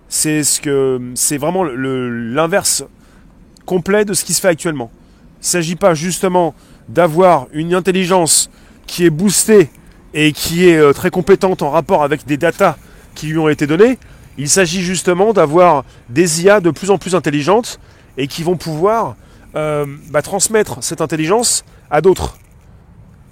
C'est 0.10 0.44
ce 0.44 0.62
que 0.62 1.02
c'est 1.16 1.38
vraiment 1.38 1.64
l'inverse 1.64 2.84
complet 3.66 4.06
de 4.06 4.14
ce 4.14 4.24
qui 4.24 4.34
se 4.34 4.42
fait 4.42 4.48
actuellement. 4.48 4.90
Il 5.38 5.42
ne 5.42 5.48
s'agit 5.48 5.76
pas 5.76 5.94
justement 5.94 6.56
d'avoir 6.88 7.48
une 7.52 7.74
intelligence 7.74 8.50
qui 8.88 9.06
est 9.06 9.10
boostée 9.10 9.70
et 10.14 10.32
qui 10.32 10.68
est 10.68 10.78
euh, 10.78 10.94
très 10.94 11.10
compétente 11.10 11.62
en 11.62 11.70
rapport 11.70 12.04
avec 12.04 12.26
des 12.26 12.38
datas 12.38 12.78
qui 13.14 13.28
lui 13.28 13.38
ont 13.38 13.50
été 13.50 13.68
données. 13.68 14.00
Il 14.38 14.50
s'agit 14.50 14.82
justement 14.82 15.34
d'avoir 15.34 15.84
des 16.10 16.44
IA 16.44 16.60
de 16.62 16.72
plus 16.72 16.90
en 16.90 16.98
plus 16.98 17.16
intelligentes 17.16 17.80
et 18.18 18.28
qui 18.28 18.44
vont 18.44 18.56
pouvoir 18.56 19.16
euh, 19.56 19.86
bah, 20.10 20.22
transmettre 20.22 20.84
cette 20.84 21.02
intelligence 21.02 21.66
à 21.92 22.02
d'autres. 22.02 22.38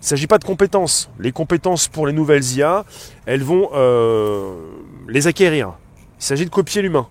Il 0.01 0.05
ne 0.05 0.07
s'agit 0.09 0.27
pas 0.27 0.37
de 0.37 0.43
compétences. 0.43 1.09
Les 1.19 1.31
compétences 1.31 1.87
pour 1.87 2.05
les 2.05 2.13
nouvelles 2.13 2.43
IA, 2.53 2.85
elles 3.25 3.43
vont 3.43 3.69
euh, 3.73 4.53
les 5.07 5.27
acquérir. 5.27 5.73
Il 6.25 6.29
s'agit 6.29 6.45
de 6.45 6.49
copier 6.49 6.81
l'humain. 6.81 7.07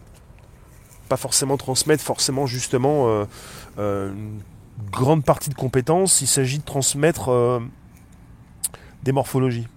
Pas 1.09 1.17
forcément 1.17 1.57
transmettre 1.57 2.03
forcément 2.03 2.47
justement 2.47 3.07
euh, 3.07 3.25
euh, 3.79 4.11
une 4.11 4.41
grande 4.91 5.25
partie 5.25 5.51
de 5.51 5.55
compétences, 5.55 6.21
il 6.21 6.27
s'agit 6.27 6.59
de 6.59 6.65
transmettre 6.65 7.29
euh, 7.29 7.61
des 9.05 9.13
morphologies. 9.13 9.69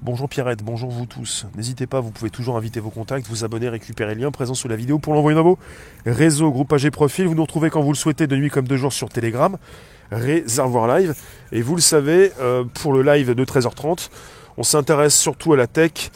Bonjour 0.00 0.28
Pierrette, 0.28 0.62
bonjour 0.62 0.92
vous 0.92 1.06
tous. 1.06 1.46
N'hésitez 1.56 1.88
pas, 1.88 1.98
vous 1.98 2.12
pouvez 2.12 2.30
toujours 2.30 2.56
inviter 2.56 2.78
vos 2.78 2.90
contacts, 2.90 3.26
vous 3.26 3.42
abonner, 3.42 3.68
récupérer 3.68 4.14
le 4.14 4.20
lien 4.20 4.30
présent 4.30 4.54
sous 4.54 4.68
la 4.68 4.76
vidéo 4.76 5.00
pour 5.00 5.14
l'envoyer 5.14 5.34
dans 5.34 5.42
vos 5.42 5.58
réseaux, 6.06 6.52
groupage 6.52 6.84
et 6.84 6.92
profil. 6.92 7.26
Vous 7.26 7.34
nous 7.34 7.42
retrouvez 7.42 7.68
quand 7.70 7.82
vous 7.82 7.92
le 7.92 7.96
souhaitez 7.96 8.28
de 8.28 8.36
nuit 8.36 8.48
comme 8.48 8.68
de 8.68 8.76
jour 8.76 8.92
sur 8.92 9.08
Telegram, 9.08 9.58
Réservoir 10.12 10.86
Live. 10.86 11.16
Et 11.50 11.62
vous 11.62 11.74
le 11.74 11.80
savez, 11.80 12.30
pour 12.74 12.92
le 12.92 13.02
live 13.02 13.34
de 13.34 13.44
13h30, 13.44 14.08
on 14.56 14.62
s'intéresse 14.62 15.18
surtout 15.18 15.52
à 15.54 15.56
la 15.56 15.66
tech, 15.66 16.12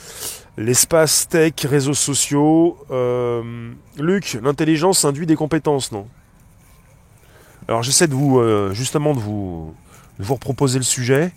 L'espace 0.57 1.29
tech, 1.29 1.53
réseaux 1.65 1.95
sociaux. 1.95 2.79
Euh, 2.91 3.73
Luc, 3.99 4.39
l'intelligence 4.43 5.05
induit 5.05 5.27
des 5.27 5.37
compétences, 5.37 5.93
non? 5.93 6.09
Alors 7.69 7.83
j'essaie 7.83 8.07
de 8.07 8.15
vous 8.15 8.39
euh, 8.39 8.73
justement 8.73 9.13
de 9.13 9.19
vous, 9.19 9.75
vous 10.19 10.35
reproposer 10.35 10.79
le 10.79 10.85
sujet 10.85 11.33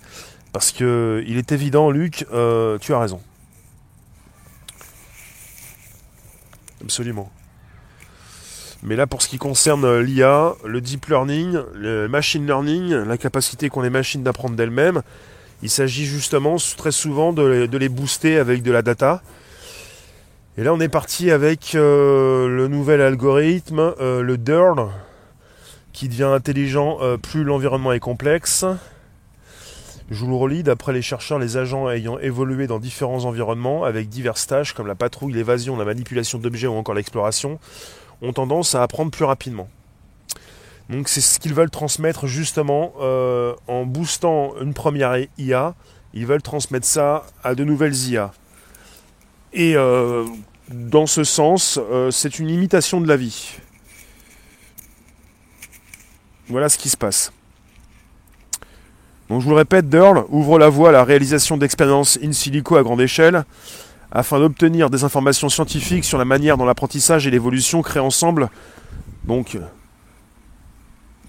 parce 0.54 0.72
que 0.72 1.24
il 1.28 1.38
est 1.38 1.52
évident, 1.52 1.92
Luc, 1.92 2.26
euh, 2.32 2.78
tu 2.80 2.94
as 2.94 3.00
raison. 3.00 3.22
Absolument. 6.82 7.30
Mais 8.82 8.96
là, 8.96 9.06
pour 9.06 9.22
ce 9.22 9.28
qui 9.28 9.38
concerne 9.38 10.00
l'IA, 10.00 10.56
le 10.64 10.80
deep 10.80 11.08
learning, 11.08 11.60
le 11.74 12.08
machine 12.08 12.46
learning, 12.46 12.94
la 12.94 13.18
capacité 13.18 13.68
qu'ont 13.70 13.82
les 13.82 13.90
machines 13.90 14.24
d'apprendre 14.24 14.56
d'elles-mêmes, 14.56 15.02
il 15.62 15.70
s'agit 15.70 16.06
justement 16.06 16.56
très 16.78 16.92
souvent 16.92 17.34
de 17.34 17.44
les, 17.44 17.90
booster 17.90 18.38
avec 18.38 18.64
de 18.64 18.72
la 18.72 18.82
data. 18.82 19.22
Et 20.58 20.64
là, 20.64 20.74
on 20.74 20.80
est 20.80 20.90
parti 20.90 21.32
avec 21.32 21.76
euh, 21.76 22.48
le 22.48 22.68
nouvel 22.68 23.02
algorithme, 23.02 23.94
euh, 24.00 24.22
le 24.22 24.38
DERL, 24.38 24.88
qui 25.94 26.10
devient 26.10 26.24
intelligent 26.24 26.98
euh, 27.02 27.18
plus 27.18 27.44
l'environnement 27.44 27.94
est 27.94 28.00
complexe. 28.00 28.66
Je 30.10 30.16
vous 30.16 30.30
le 30.30 30.36
relis, 30.36 30.64
d'après 30.64 30.92
les 30.92 31.02
chercheurs, 31.02 31.40
les 31.40 31.58
agents 31.58 31.90
ayant 31.90 32.18
évolué 32.18 32.68
dans 32.68 32.80
différents 32.80 33.26
environnements 33.26 33.84
avec 33.84 34.10
diverses 34.10 34.48
tâches 34.48 34.74
comme 34.74 34.88
la 34.88 34.96
patrouille, 34.96 35.34
l'évasion, 35.34 35.78
la 35.78 35.86
manipulation 35.86 36.40
d'objets 36.40 36.68
ou 36.68 36.74
encore 36.74 36.96
l'exploration, 36.96 37.60
ont 38.22 38.34
tendance 38.34 38.76
à 38.76 38.82
apprendre 38.82 39.12
plus 39.12 39.26
rapidement. 39.26 39.70
Donc 40.90 41.08
c'est 41.08 41.22
ce 41.22 41.40
qu'ils 41.40 41.54
veulent 41.54 41.70
transmettre 41.70 42.26
justement 42.26 42.94
en 43.68 43.86
boostant 43.86 44.54
une 44.62 44.74
première 44.74 45.18
IA. 45.38 45.76
Ils 46.14 46.26
veulent 46.26 46.42
transmettre 46.42 46.88
ça 46.88 47.26
à 47.44 47.54
de 47.54 47.64
nouvelles 47.64 47.96
IA. 47.96 48.32
Et 49.54 49.76
dans 50.72 51.08
ce 51.08 51.24
sens, 51.24 51.80
euh, 51.92 52.12
c'est 52.12 52.40
une 52.40 52.50
imitation 52.50 53.02
de 53.02 53.08
la 53.08 53.18
vie. 53.18 53.58
Voilà 56.48 56.70
ce 56.70 56.78
qui 56.78 56.90
se 56.90 56.98
passe. 56.98 57.32
Donc 59.30 59.42
je 59.42 59.46
vous 59.46 59.52
le 59.52 59.58
répète, 59.58 59.90
Durl 59.90 60.26
ouvre 60.30 60.58
la 60.58 60.70
voie 60.70 60.90
à 60.90 60.92
la 60.92 61.04
réalisation 61.04 61.58
d'expériences 61.58 62.18
in 62.24 62.32
silico 62.32 62.76
à 62.76 62.84
grande 62.84 63.02
échelle 63.02 63.46
afin 64.12 64.40
d'obtenir 64.40 64.90
des 64.90 65.04
informations 65.04 65.50
scientifiques 65.50 66.04
sur 66.04 66.18
la 66.18 66.26
manière 66.26 66.58
dont 66.58 66.66
l'apprentissage 66.66 67.28
et 67.28 67.32
l'évolution 67.32 67.84
créent 67.84 68.00
ensemble. 68.00 68.50
Donc, 69.26 69.56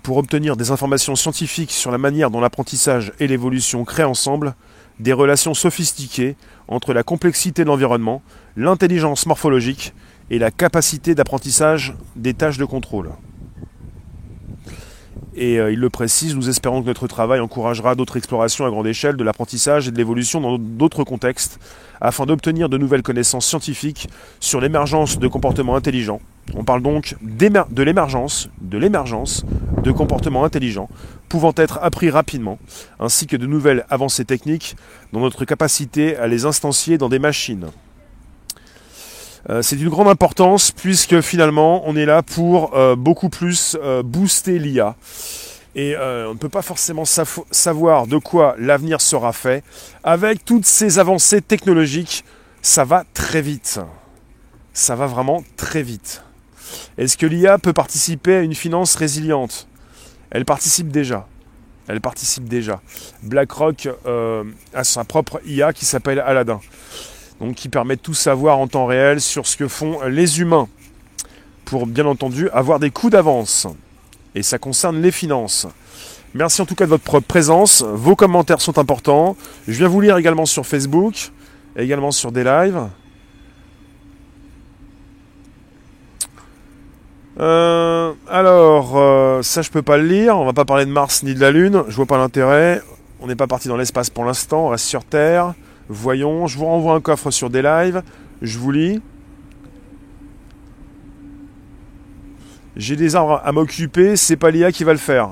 pour 0.03 0.17
obtenir 0.17 0.57
des 0.57 0.71
informations 0.71 1.17
scientifiques 1.17 1.73
sur 1.73 1.91
la 1.91 1.99
manière 1.99 2.31
dont 2.31 2.41
l'apprentissage 2.41 3.13
et 3.21 3.27
l'évolution 3.27 3.85
créent 3.85 4.05
ensemble 4.05 4.55
des 4.99 5.13
relations 5.13 5.55
sophistiquées 5.55 6.37
entre 6.69 6.93
la 6.93 7.03
complexité 7.03 7.63
de 7.65 7.69
l'environnement, 7.69 8.23
l'intelligence 8.57 9.27
morphologique 9.27 9.95
et 10.31 10.39
la 10.39 10.51
capacité 10.51 11.15
d'apprentissage 11.15 11.95
des 12.17 12.35
tâches 12.35 12.59
de 12.59 12.65
contrôle. 12.65 13.11
Et 15.35 15.59
euh, 15.59 15.73
il 15.73 15.79
le 15.79 15.91
précise, 15.91 16.35
nous 16.35 16.49
espérons 16.49 16.83
que 16.83 16.87
notre 16.87 17.07
travail 17.07 17.41
encouragera 17.41 17.95
d'autres 17.95 18.17
explorations 18.17 18.67
à 18.67 18.71
grande 18.71 18.87
échelle 18.87 19.17
de 19.17 19.25
l'apprentissage 19.25 19.89
et 19.89 19.91
de 19.91 19.97
l'évolution 19.97 20.41
dans 20.41 20.59
d'autres 20.59 21.05
contextes, 21.05 21.59
afin 22.01 22.27
d'obtenir 22.27 22.69
de 22.69 22.79
nouvelles 22.79 23.03
connaissances 23.03 23.47
scientifiques 23.47 24.09
sur 24.41 24.61
l'émergence 24.61 25.19
de 25.19 25.29
comportements 25.29 25.77
intelligents. 25.77 26.21
On 26.55 26.65
parle 26.65 26.83
donc 26.83 27.17
de 27.23 27.83
l'émergence, 27.83 28.49
de 28.61 28.79
l'émergence 28.79 29.45
de 29.83 29.93
comportements 29.93 30.45
intelligents, 30.45 30.89
pouvant 31.29 31.53
être 31.57 31.79
appris 31.83 32.11
rapidement, 32.11 32.59
ainsi 32.99 33.27
que 33.27 33.37
de 33.37 33.47
nouvelles 33.47 33.87
avancées 33.89 34.25
techniques 34.25 34.77
dans 35.13 35.21
notre 35.21 35.45
capacité 35.45 36.17
à 36.17 36.27
les 36.27 36.45
instancier 36.45 36.99
dans 36.99 37.09
des 37.09 37.19
machines. 37.19 37.67
Euh, 39.49 39.63
c'est 39.63 39.77
d'une 39.77 39.89
grande 39.89 40.09
importance 40.09 40.71
puisque 40.71 41.21
finalement 41.23 41.83
on 41.87 41.97
est 41.97 42.05
là 42.05 42.23
pour 42.23 42.77
euh, 42.77 42.95
beaucoup 42.95 43.31
plus 43.31 43.77
euh, 43.83 44.03
booster 44.03 44.59
l'IA. 44.59 44.97
Et 45.77 45.95
on 45.97 46.35
ne 46.35 46.39
peut 46.39 46.49
pas 46.49 46.63
forcément 46.63 47.05
savoir 47.05 48.09
de 48.09 48.19
quoi 48.19 48.57
l'avenir 48.59 49.01
sera 49.01 49.33
fait. 49.33 49.63
Avec 50.03 50.45
toutes 50.45 50.67
ces 50.67 50.99
avancées 50.99 51.41
technologiques, 51.43 52.25
ça 52.61 52.83
va 52.83 53.05
très 53.15 53.41
vite. 53.41 53.79
Ça 54.73 54.97
va 54.97 55.07
vraiment 55.07 55.45
très 55.57 55.85
vite. 55.85 56.25
Est-ce 57.01 57.17
que 57.17 57.27
l'IA 57.27 57.59
peut 57.59 57.73
participer 57.73 58.37
à 58.37 58.43
une 58.43 58.55
finance 58.55 58.95
résiliente? 58.95 59.67
Elle 60.31 60.45
participe 60.45 60.89
déjà. 60.89 61.27
Elle 61.89 62.01
participe 62.01 62.49
déjà. 62.49 62.81
BlackRock 63.25 63.89
a 64.73 64.85
sa 64.85 65.03
propre 65.03 65.41
IA 65.45 65.73
qui 65.73 65.85
s'appelle 65.85 66.21
Aladdin 66.21 66.61
donc 67.41 67.55
qui 67.55 67.69
permet 67.69 67.97
de 67.97 68.01
tout 68.01 68.15
savoir 68.15 68.59
en 68.59 68.69
temps 68.69 68.87
réel 68.87 69.21
sur 69.21 69.47
ce 69.47 69.57
que 69.57 69.67
font 69.67 70.03
les 70.07 70.41
humains, 70.41 70.69
pour 71.65 71.87
bien 71.87 72.07
entendu 72.07 72.51
avoir 72.51 72.79
des 72.79 72.91
coups 72.91 73.13
d'avance. 73.13 73.67
Et 74.35 74.43
ça 74.43 74.59
concerne 74.59 75.01
les 75.01 75.11
finances. 75.11 75.67
Merci 76.35 76.63
en 76.63 76.67
tout 76.67 76.75
cas 76.75 76.85
de 76.85 76.91
votre 76.91 77.21
présence, 77.21 77.83
vos 77.83 78.15
commentaires 78.15 78.61
sont 78.61 78.79
importants. 78.79 79.37
Je 79.67 79.79
viens 79.79 79.89
vous 79.89 80.01
lire 80.01 80.17
également 80.17 80.47
sur 80.47 80.67
Facebook, 80.67 81.33
également 81.77 82.13
sur 82.13 82.31
des 82.31 82.45
lives. 82.45 82.89
Euh, 87.41 88.13
alors, 88.29 88.99
euh, 88.99 89.41
ça 89.43 89.63
je 89.63 89.71
peux 89.71 89.81
pas 89.81 89.97
le 89.97 90.07
lire, 90.07 90.37
on 90.37 90.45
va 90.45 90.53
pas 90.53 90.67
parler 90.67 90.85
de 90.85 90.91
Mars 90.91 91.23
ni 91.23 91.35
de 91.35 91.41
la 91.41 91.51
Lune, 91.51 91.85
je 91.89 91.97
vois 91.97 92.07
pas 92.07 92.19
l'intérêt. 92.19 92.83
On 93.21 93.27
n'est 93.27 93.37
pas 93.37 93.47
parti 93.47 93.69
dans 93.69 93.77
l'espace 93.77 94.11
pour 94.11 94.25
l'instant, 94.25 94.67
on 94.67 94.69
reste 94.69 94.85
sur 94.85 95.05
Terre. 95.05 95.55
Voyons, 95.89 96.47
je 96.47 96.59
vous 96.59 96.67
renvoie 96.67 96.95
un 96.95 97.01
coffre 97.01 97.31
sur 97.31 97.51
des 97.51 97.63
lives. 97.63 98.03
Je 98.43 98.59
vous 98.59 98.71
lis. 98.73 99.01
J'ai 102.77 102.97
des 102.97 103.17
arbres 103.17 103.41
à 103.45 103.53
m'occuper, 103.53 104.17
c'est 104.17 104.37
pas 104.37 104.51
l'IA 104.51 104.71
qui 104.73 104.85
va 104.85 104.93
le 104.93 104.99
faire. 104.99 105.31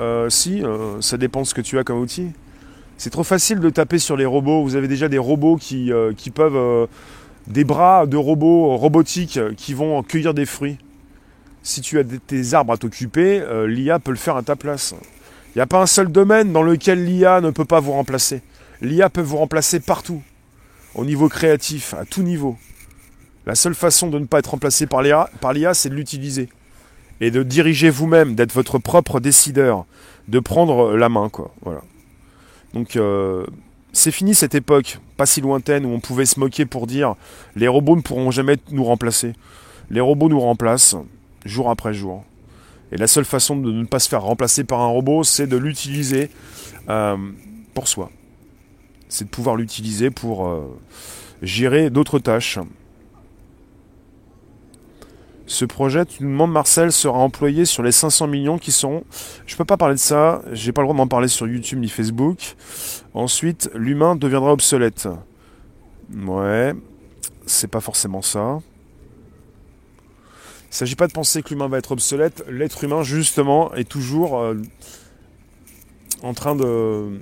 Euh, 0.00 0.28
si, 0.28 0.62
ça 1.00 1.16
dépend 1.16 1.42
de 1.42 1.46
ce 1.46 1.54
que 1.54 1.60
tu 1.60 1.78
as 1.78 1.84
comme 1.84 1.98
outil. 1.98 2.30
C'est 2.96 3.10
trop 3.10 3.24
facile 3.24 3.60
de 3.60 3.70
taper 3.70 3.98
sur 3.98 4.16
les 4.16 4.26
robots. 4.26 4.62
Vous 4.62 4.76
avez 4.76 4.88
déjà 4.88 5.08
des 5.08 5.18
robots 5.18 5.56
qui 5.56 5.90
peuvent. 6.34 6.88
des 7.46 7.64
bras 7.64 8.06
de 8.06 8.16
robots 8.16 8.76
robotiques 8.76 9.40
qui 9.56 9.74
vont 9.74 10.02
cueillir 10.02 10.34
des 10.34 10.46
fruits. 10.46 10.78
Si 11.66 11.80
tu 11.80 11.98
as 11.98 12.04
tes 12.04 12.54
arbres 12.54 12.74
à 12.74 12.76
t'occuper, 12.76 13.42
l'IA 13.66 13.98
peut 13.98 14.12
le 14.12 14.16
faire 14.16 14.36
à 14.36 14.42
ta 14.42 14.54
place. 14.54 14.94
Il 15.48 15.58
n'y 15.58 15.62
a 15.62 15.66
pas 15.66 15.82
un 15.82 15.86
seul 15.86 16.12
domaine 16.12 16.52
dans 16.52 16.62
lequel 16.62 17.04
l'IA 17.04 17.40
ne 17.40 17.50
peut 17.50 17.64
pas 17.64 17.80
vous 17.80 17.90
remplacer. 17.90 18.40
L'IA 18.82 19.10
peut 19.10 19.20
vous 19.20 19.38
remplacer 19.38 19.80
partout, 19.80 20.22
au 20.94 21.04
niveau 21.04 21.28
créatif, 21.28 21.92
à 21.94 22.04
tout 22.04 22.22
niveau. 22.22 22.56
La 23.46 23.56
seule 23.56 23.74
façon 23.74 24.06
de 24.06 24.20
ne 24.20 24.26
pas 24.26 24.38
être 24.38 24.52
remplacé 24.52 24.86
par 24.86 25.02
l'IA, 25.02 25.74
c'est 25.74 25.88
de 25.88 25.96
l'utiliser. 25.96 26.48
Et 27.20 27.32
de 27.32 27.42
diriger 27.42 27.90
vous-même, 27.90 28.36
d'être 28.36 28.52
votre 28.52 28.78
propre 28.78 29.18
décideur, 29.18 29.86
de 30.28 30.38
prendre 30.38 30.96
la 30.96 31.08
main, 31.08 31.30
quoi. 31.30 31.52
Voilà. 31.62 31.80
Donc, 32.74 32.94
euh, 32.94 33.44
c'est 33.92 34.12
fini 34.12 34.36
cette 34.36 34.54
époque, 34.54 35.00
pas 35.16 35.26
si 35.26 35.40
lointaine, 35.40 35.84
où 35.84 35.88
on 35.88 35.98
pouvait 35.98 36.26
se 36.26 36.38
moquer 36.38 36.64
pour 36.64 36.86
dire 36.86 37.16
les 37.56 37.66
robots 37.66 37.96
ne 37.96 38.02
pourront 38.02 38.30
jamais 38.30 38.56
nous 38.70 38.84
remplacer. 38.84 39.32
Les 39.90 40.00
robots 40.00 40.28
nous 40.28 40.38
remplacent 40.38 40.96
jour 41.46 41.70
après 41.70 41.94
jour. 41.94 42.24
Et 42.92 42.96
la 42.96 43.06
seule 43.06 43.24
façon 43.24 43.56
de 43.56 43.72
ne 43.72 43.84
pas 43.84 43.98
se 43.98 44.08
faire 44.08 44.22
remplacer 44.22 44.64
par 44.64 44.80
un 44.80 44.86
robot, 44.86 45.24
c'est 45.24 45.46
de 45.46 45.56
l'utiliser 45.56 46.30
euh, 46.88 47.16
pour 47.74 47.88
soi 47.88 48.10
c'est 49.08 49.24
de 49.24 49.30
pouvoir 49.30 49.56
l'utiliser 49.56 50.10
pour 50.10 50.48
euh, 50.48 50.78
gérer 51.42 51.90
d'autres 51.90 52.18
tâches. 52.18 52.58
Ce 55.48 55.64
projet, 55.64 56.04
tu 56.04 56.24
nous 56.24 56.30
demandes 56.30 56.50
Marcel, 56.50 56.90
sera 56.90 57.18
employé 57.18 57.66
sur 57.66 57.84
les 57.84 57.92
500 57.92 58.26
millions 58.26 58.58
qui 58.58 58.72
sont. 58.72 59.04
Je 59.46 59.56
peux 59.56 59.64
pas 59.64 59.76
parler 59.76 59.94
de 59.94 60.00
ça, 60.00 60.42
j'ai 60.52 60.72
pas 60.72 60.82
le 60.82 60.86
droit 60.86 60.96
d'en 60.96 61.06
parler 61.06 61.28
sur 61.28 61.46
YouTube 61.46 61.78
ni 61.78 61.88
Facebook. 61.88 62.56
Ensuite, 63.14 63.70
l'humain 63.74 64.16
deviendra 64.16 64.52
obsolète. 64.52 65.08
Ouais, 66.12 66.74
c'est 67.46 67.70
pas 67.70 67.80
forcément 67.80 68.22
ça. 68.22 68.58
Il 70.76 70.84
ne 70.84 70.88
s'agit 70.88 70.96
pas 70.96 71.06
de 71.06 71.14
penser 71.14 71.42
que 71.42 71.48
l'humain 71.48 71.68
va 71.68 71.78
être 71.78 71.92
obsolète. 71.92 72.44
L'être 72.50 72.84
humain, 72.84 73.02
justement, 73.02 73.74
est 73.76 73.88
toujours 73.88 74.38
euh, 74.38 74.60
en 76.22 76.34
train 76.34 76.54
de, 76.54 77.18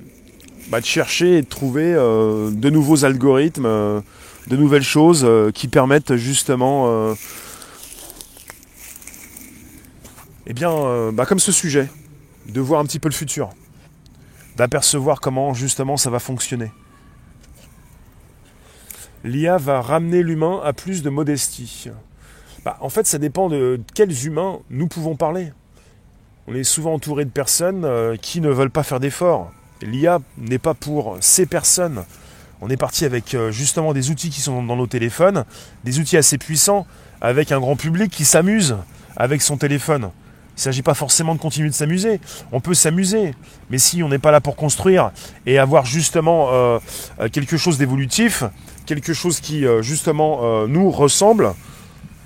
bah, 0.70 0.80
de 0.80 0.84
chercher 0.84 1.38
et 1.38 1.42
de 1.42 1.46
trouver 1.46 1.94
euh, 1.94 2.50
de 2.50 2.68
nouveaux 2.68 3.04
algorithmes, 3.04 3.66
euh, 3.66 4.00
de 4.48 4.56
nouvelles 4.56 4.82
choses 4.82 5.24
qui 5.54 5.68
permettent 5.68 6.16
justement, 6.16 7.14
eh 10.48 10.52
bien, 10.52 11.12
bah, 11.12 11.24
comme 11.24 11.38
ce 11.38 11.52
sujet, 11.52 11.88
de 12.48 12.60
voir 12.60 12.80
un 12.80 12.86
petit 12.86 12.98
peu 12.98 13.08
le 13.08 13.14
futur, 13.14 13.50
d'apercevoir 14.56 15.20
comment 15.20 15.54
justement 15.54 15.96
ça 15.96 16.10
va 16.10 16.18
fonctionner. 16.18 16.72
L'IA 19.22 19.58
va 19.58 19.80
ramener 19.80 20.24
l'humain 20.24 20.60
à 20.64 20.72
plus 20.72 21.04
de 21.04 21.08
modestie. 21.08 21.88
Bah, 22.64 22.76
en 22.80 22.88
fait, 22.88 23.06
ça 23.06 23.18
dépend 23.18 23.48
de 23.48 23.80
quels 23.94 24.26
humains 24.26 24.60
nous 24.70 24.88
pouvons 24.88 25.16
parler. 25.16 25.52
On 26.46 26.54
est 26.54 26.64
souvent 26.64 26.94
entouré 26.94 27.24
de 27.24 27.30
personnes 27.30 27.86
qui 28.20 28.40
ne 28.40 28.50
veulent 28.50 28.70
pas 28.70 28.82
faire 28.82 29.00
d'efforts 29.00 29.50
l'IA 29.84 30.20
n'est 30.38 30.58
pas 30.58 30.74
pour 30.74 31.16
ces 31.20 31.46
personnes. 31.46 32.04
On 32.60 32.70
est 32.70 32.76
parti 32.76 33.04
avec 33.04 33.34
euh, 33.34 33.50
justement 33.50 33.92
des 33.92 34.10
outils 34.10 34.30
qui 34.30 34.40
sont 34.40 34.62
dans 34.62 34.76
nos 34.76 34.86
téléphones, 34.86 35.44
des 35.84 35.98
outils 35.98 36.16
assez 36.16 36.38
puissants, 36.38 36.86
avec 37.20 37.52
un 37.52 37.60
grand 37.60 37.76
public 37.76 38.10
qui 38.10 38.24
s'amuse 38.24 38.76
avec 39.16 39.42
son 39.42 39.56
téléphone. 39.56 40.10
Il 40.52 40.58
ne 40.58 40.60
s'agit 40.60 40.82
pas 40.82 40.94
forcément 40.94 41.34
de 41.34 41.40
continuer 41.40 41.68
de 41.68 41.74
s'amuser. 41.74 42.20
On 42.52 42.60
peut 42.60 42.74
s'amuser, 42.74 43.34
mais 43.70 43.78
si 43.78 44.02
on 44.02 44.08
n'est 44.08 44.18
pas 44.18 44.30
là 44.30 44.40
pour 44.40 44.56
construire 44.56 45.10
et 45.46 45.58
avoir 45.58 45.84
justement 45.84 46.48
euh, 46.52 46.78
euh, 47.20 47.28
quelque 47.28 47.56
chose 47.56 47.76
d'évolutif, 47.76 48.44
quelque 48.86 49.12
chose 49.12 49.40
qui 49.40 49.64
justement 49.80 50.66
nous 50.66 50.90
ressemble, 50.90 51.54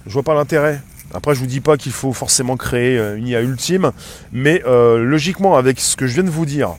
je 0.08 0.12
vois 0.12 0.24
pas 0.24 0.34
l'intérêt. 0.34 0.80
Après, 1.14 1.34
je 1.34 1.40
vous 1.40 1.46
dis 1.46 1.60
pas 1.60 1.76
qu'il 1.76 1.92
faut 1.92 2.12
forcément 2.12 2.56
créer 2.56 2.98
une 3.16 3.28
IA 3.28 3.40
ultime, 3.40 3.92
mais 4.32 4.62
logiquement, 4.66 5.56
avec 5.56 5.78
ce 5.78 5.96
que 5.96 6.06
je 6.06 6.14
viens 6.14 6.24
de 6.24 6.30
vous 6.30 6.44
dire, 6.44 6.76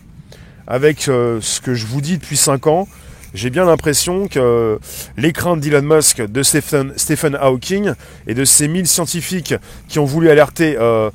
avec 0.70 1.08
euh, 1.08 1.40
ce 1.42 1.60
que 1.60 1.74
je 1.74 1.88
vous 1.88 2.00
dis 2.00 2.20
depuis 2.20 2.38
5 2.38 2.68
ans, 2.68 2.88
j'ai 3.34 3.50
bien 3.50 3.66
l'impression 3.66 4.28
que 4.28 4.80
les 5.18 5.34
craintes 5.34 5.60
d'Elon 5.60 5.82
Musk, 5.82 6.22
de 6.22 6.44
Stephen, 6.44 7.36
Hawking 7.40 7.94
et 8.28 8.34
de 8.34 8.46
ces 8.46 8.68
mille 8.68 8.88
scientifiques 8.88 9.56
qui 9.88 10.00
ont 10.00 10.06
voulu 10.06 10.30
alerter 10.30 10.78
euh, 10.80 11.10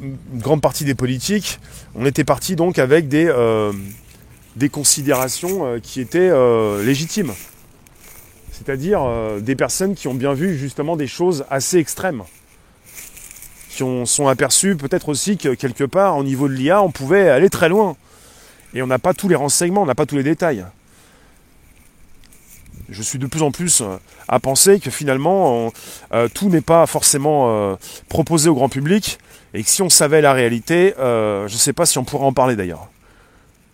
une 0.00 0.16
grande 0.34 0.60
partie 0.60 0.84
des 0.84 0.94
politiques, 0.94 1.58
on 1.94 2.06
était 2.06 2.24
parti 2.24 2.54
donc 2.54 2.78
avec 2.78 3.08
des, 3.08 3.26
euh, 3.26 3.72
considérations 4.70 5.66
euh, 5.66 5.78
qui 5.80 6.00
étaient 6.00 6.30
légitimes. 6.84 7.32
C'est-à-dire 8.58 9.06
des 9.40 9.54
personnes 9.54 9.94
qui 9.94 10.08
ont 10.08 10.14
bien 10.14 10.34
vu 10.34 10.58
justement 10.58 10.96
des 10.96 11.06
choses 11.06 11.44
assez 11.48 11.78
extrêmes. 11.78 12.24
Qui 13.70 13.84
ont, 13.84 14.04
sont 14.04 14.26
aperçues 14.26 14.76
peut-être 14.76 15.08
aussi 15.08 15.38
que 15.38 15.54
quelque 15.54 15.84
part, 15.84 16.16
au 16.16 16.24
niveau 16.24 16.48
de 16.48 16.54
l'IA, 16.54 16.82
on 16.82 16.90
pouvait 16.90 17.28
aller 17.28 17.50
très 17.50 17.68
loin. 17.68 17.96
Et 18.74 18.82
on 18.82 18.88
n'a 18.88 18.98
pas 18.98 19.14
tous 19.14 19.28
les 19.28 19.36
renseignements, 19.36 19.82
on 19.82 19.86
n'a 19.86 19.94
pas 19.94 20.06
tous 20.06 20.16
les 20.16 20.24
détails 20.24 20.66
je 22.88 23.02
suis 23.02 23.18
de 23.18 23.26
plus 23.26 23.42
en 23.42 23.50
plus 23.50 23.80
euh, 23.80 23.96
à 24.28 24.40
penser 24.40 24.80
que 24.80 24.90
finalement 24.90 25.72
euh, 26.12 26.28
tout 26.28 26.48
n'est 26.48 26.60
pas 26.60 26.86
forcément 26.86 27.50
euh, 27.50 27.76
proposé 28.08 28.48
au 28.48 28.54
grand 28.54 28.68
public 28.68 29.18
et 29.54 29.62
que 29.62 29.68
si 29.68 29.82
on 29.82 29.90
savait 29.90 30.20
la 30.20 30.32
réalité, 30.32 30.92
je 30.98 31.44
ne 31.44 31.48
sais 31.48 31.72
pas 31.72 31.86
si 31.86 31.96
on 31.96 32.04
pourrait 32.04 32.26
en 32.26 32.34
parler 32.34 32.54
d'ailleurs. 32.54 32.88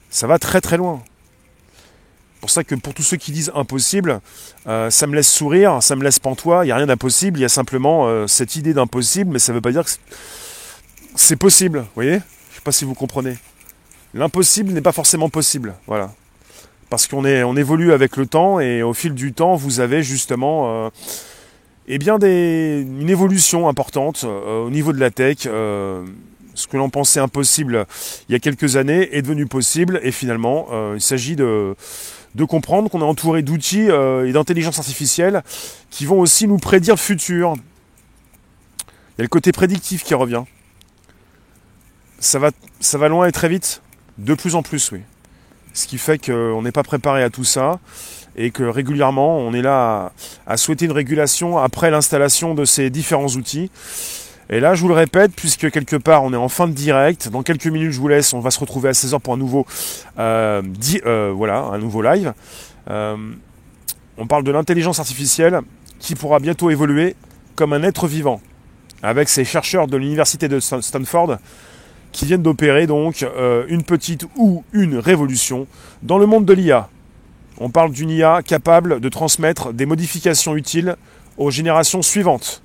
Ça 0.09 0.29
va 0.29 0.39
très 0.39 0.61
très 0.61 0.77
loin. 0.77 1.03
C'est 2.45 2.49
pour 2.49 2.51
ça 2.51 2.65
que 2.65 2.75
pour 2.75 2.93
tous 2.93 3.03
ceux 3.03 3.17
qui 3.17 3.33
disent 3.33 3.51
impossible, 3.55 4.21
ça 4.67 5.07
me 5.07 5.15
laisse 5.15 5.31
sourire, 5.31 5.83
ça 5.83 5.97
me 5.97 6.05
laisse 6.05 6.19
pantois, 6.19 6.65
il 6.65 6.67
n'y 6.67 6.73
a 6.73 6.77
rien 6.77 6.87
d'impossible, 6.87 7.39
il 7.39 7.43
y 7.43 7.47
a 7.47 7.49
simplement 7.49 8.29
cette 8.29 8.57
idée 8.57 8.75
d'impossible, 8.75 9.33
mais 9.33 9.39
ça 9.39 9.53
ne 9.53 9.57
veut 9.57 9.63
pas 9.63 9.73
dire 9.73 9.83
que 9.83 9.91
c'est 11.15 11.37
possible, 11.37 11.79
vous 11.79 11.95
voyez? 11.95 12.11
Je 12.11 12.17
ne 12.17 12.55
sais 12.57 12.61
pas 12.63 12.73
si 12.73 12.85
vous 12.85 12.93
comprenez. 12.93 13.39
L'impossible 14.13 14.73
n'est 14.73 14.83
pas 14.83 14.93
forcément 14.93 15.31
possible, 15.31 15.75
voilà 15.87 16.11
parce 16.95 17.09
qu'on 17.09 17.25
on 17.25 17.57
évolue 17.57 17.93
avec 17.93 18.17
le 18.17 18.25
temps 18.25 18.61
et 18.61 18.85
au 18.85 18.95
fil 18.95 19.15
du 19.15 19.33
temps, 19.33 19.57
vous 19.57 19.81
avez 19.81 20.05
justement 20.05 20.87
euh, 20.87 20.91
eh 21.89 21.99
bien 21.99 22.19
une 22.21 23.11
évolution 23.11 23.69
importante 23.69 24.23
euh, 24.23 24.65
au 24.65 24.71
niveau 24.71 24.93
de 24.93 25.01
la 25.01 25.11
tech. 25.11 25.39
Euh, 25.47 26.05
ce 26.55 26.69
que 26.69 26.77
l'on 26.77 26.91
pensait 26.91 27.19
impossible 27.19 27.85
il 28.29 28.33
y 28.33 28.37
a 28.37 28.39
quelques 28.39 28.77
années 28.77 29.09
est 29.17 29.23
devenu 29.23 29.47
possible 29.47 29.99
et 30.05 30.13
finalement, 30.13 30.69
il 30.95 31.01
s'agit 31.01 31.35
de, 31.35 31.75
de 32.35 32.45
comprendre 32.45 32.91
qu'on 32.91 33.01
est 33.01 33.05
entouré 33.05 33.43
d'outils 33.43 33.89
et 33.89 34.33
d'intelligence 34.33 34.79
artificielle 34.79 35.43
qui 35.91 36.05
vont 36.05 36.21
aussi 36.21 36.49
nous 36.49 36.59
prédire 36.59 36.95
le 36.95 37.01
futur. 37.01 37.55
Il 39.17 39.21
y 39.21 39.21
a 39.21 39.25
le 39.25 39.29
côté 39.29 39.53
prédictif 39.53 40.03
qui 40.03 40.15
revient. 40.15 40.43
Ça 42.19 42.39
va, 42.39 42.51
ça 42.81 42.99
va 42.99 43.09
loin 43.09 43.27
et 43.27 43.33
très 43.33 43.49
vite, 43.49 43.83
de 44.19 44.35
plus 44.35 44.55
en 44.55 44.63
plus, 44.63 44.91
oui. 44.91 45.01
Ce 45.73 45.87
qui 45.87 45.99
fait 45.99 46.19
qu'on 46.19 46.63
n'est 46.63 46.73
pas 46.73 46.83
préparé 46.83 47.23
à 47.23 47.31
tout 47.31 47.45
ça 47.45 47.79
et 48.37 48.51
que 48.51 48.63
régulièrement 48.63 49.39
on 49.39 49.53
est 49.53 49.63
là 49.63 50.13
à, 50.47 50.57
souhaiter 50.57 50.87
une 50.87 50.93
régulation 50.93 51.59
après 51.59 51.91
l'installation 51.91 52.55
de 52.55 52.65
ces 52.65 52.91
différents 52.91 53.29
outils. 53.29 53.71
Et 54.51 54.61
là, 54.61 54.75
je 54.75 54.83
vous 54.83 54.89
le 54.89 54.95
répète, 54.95 55.33
puisque 55.35 55.71
quelque 55.71 55.97
part 55.97 56.23
on 56.23 56.33
est 56.33 56.37
en 56.37 56.49
fin 56.49 56.69
de 56.69 56.73
direct, 56.73 57.29
dans 57.29 57.43
quelques 57.43 57.67
minutes 57.67 57.93
je 57.93 58.01
vous 58.01 58.09
laisse, 58.09 58.35
on 58.35 58.41
va 58.41 58.51
se 58.51 58.61
retrouver 58.61 58.91
à 58.91 58.93
16h 58.93 59.19
pour 59.21 59.35
un 59.35 59.39
nouveau, 59.39 59.67
euh, 60.19 60.63
euh, 61.07 61.33
voilà, 61.35 61.61
un 61.61 61.79
nouveau 61.79 62.03
live. 62.03 62.35
Euh, 62.91 63.17
on 64.19 64.27
parle 64.27 64.45
de 64.45 64.51
l'intelligence 64.51 64.99
artificielle 65.01 65.61
qui 65.99 66.15
pourra 66.15 66.39
bientôt 66.41 66.71
évoluer 66.71 67.17
comme 67.57 67.73
un 67.73 67.83
être 67.83 68.07
vivant, 68.07 68.41
avec 69.03 69.29
ces 69.29 69.45
chercheurs 69.45 69.87
de 69.87 69.97
l'université 69.97 70.49
de 70.49 70.61
Stanford 70.61 71.39
qui 72.13 72.27
viennent 72.27 72.43
d'opérer 72.43 72.87
donc 72.87 73.27
une 73.69 73.83
petite 73.83 74.25
ou 74.37 74.63
une 74.73 74.99
révolution 74.99 75.67
dans 76.03 76.19
le 76.19 76.27
monde 76.27 76.45
de 76.45 76.53
l'IA. 76.53 76.89
On 77.59 77.71
parle 77.71 77.91
d'une 77.91 78.11
IA 78.11 78.43
capable 78.43 79.01
de 79.01 79.09
transmettre 79.09 79.73
des 79.73 79.87
modifications 79.87 80.55
utiles 80.55 80.97
aux 81.39 81.51
générations 81.51 82.03
suivantes. 82.03 82.64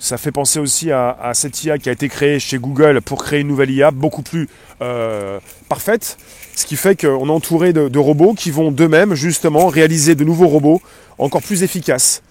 Ça 0.00 0.16
fait 0.16 0.30
penser 0.30 0.60
aussi 0.60 0.92
à, 0.92 1.32
cette 1.34 1.64
IA 1.64 1.76
qui 1.76 1.88
a 1.88 1.92
été 1.92 2.08
créée 2.08 2.38
chez 2.38 2.58
Google 2.58 3.00
pour 3.00 3.24
créer 3.24 3.40
une 3.40 3.48
nouvelle 3.48 3.70
IA 3.70 3.90
beaucoup 3.90 4.22
plus 4.22 4.48
euh, 4.80 5.40
parfaite. 5.68 6.16
Ce 6.54 6.66
qui 6.66 6.76
fait 6.76 7.00
qu'on 7.00 7.28
est 7.28 7.32
entouré 7.32 7.72
de, 7.72 7.98
robots 7.98 8.34
qui 8.34 8.52
vont 8.52 8.70
d'eux-mêmes 8.70 9.14
justement 9.14 9.66
réaliser 9.66 10.14
de 10.14 10.22
nouveaux 10.22 10.46
robots 10.46 10.80
encore 11.18 11.42
plus 11.42 11.64
efficaces. 11.64 12.22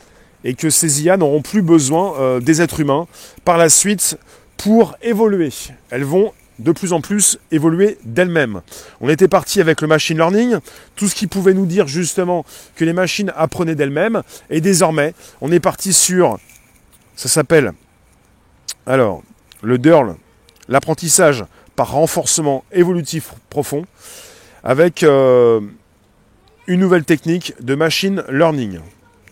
Et 0.46 0.54
que 0.54 0.70
ces 0.70 1.04
IA 1.04 1.18
n'auront 1.18 1.42
plus 1.42 1.62
besoin 1.62 2.14
euh, 2.20 2.40
des 2.40 2.62
êtres 2.62 2.80
humains 2.80 3.06
par 3.44 3.58
la 3.58 3.68
suite 3.68 4.18
pour 4.56 4.96
évoluer. 5.02 5.52
Elles 5.90 6.06
vont 6.06 6.32
de 6.60 6.72
plus 6.72 6.94
en 6.94 7.02
plus 7.02 7.38
évoluer 7.52 7.98
d'elles-mêmes. 8.04 8.62
On 9.02 9.10
était 9.10 9.28
parti 9.28 9.62
avec 9.62 9.82
le 9.82 9.88
machine 9.88 10.18
learning, 10.18 10.58
tout 10.96 11.08
ce 11.08 11.16
qui 11.16 11.28
pouvait 11.28 11.54
nous 11.54 11.66
dire 11.66 11.88
justement 11.88 12.46
que 12.76 12.86
les 12.86 12.94
machines 12.94 13.32
apprenaient 13.36 13.76
d'elles-mêmes, 13.76 14.24
et 14.50 14.62
désormais 14.62 15.14
on 15.42 15.52
est 15.52 15.60
parti 15.60 15.94
sur, 15.94 16.40
ça 17.18 17.28
s'appelle, 17.28 17.74
alors, 18.86 19.24
le 19.62 19.78
DERL, 19.78 20.16
l'apprentissage 20.70 21.44
par 21.76 21.92
renforcement 21.92 22.64
évolutif 22.72 23.34
profond, 23.50 23.86
avec 24.64 25.04
euh, 25.04 25.60
une 26.68 26.80
nouvelle 26.80 27.04
technique 27.04 27.54
de 27.60 27.76
machine 27.76 28.24
learning 28.30 28.80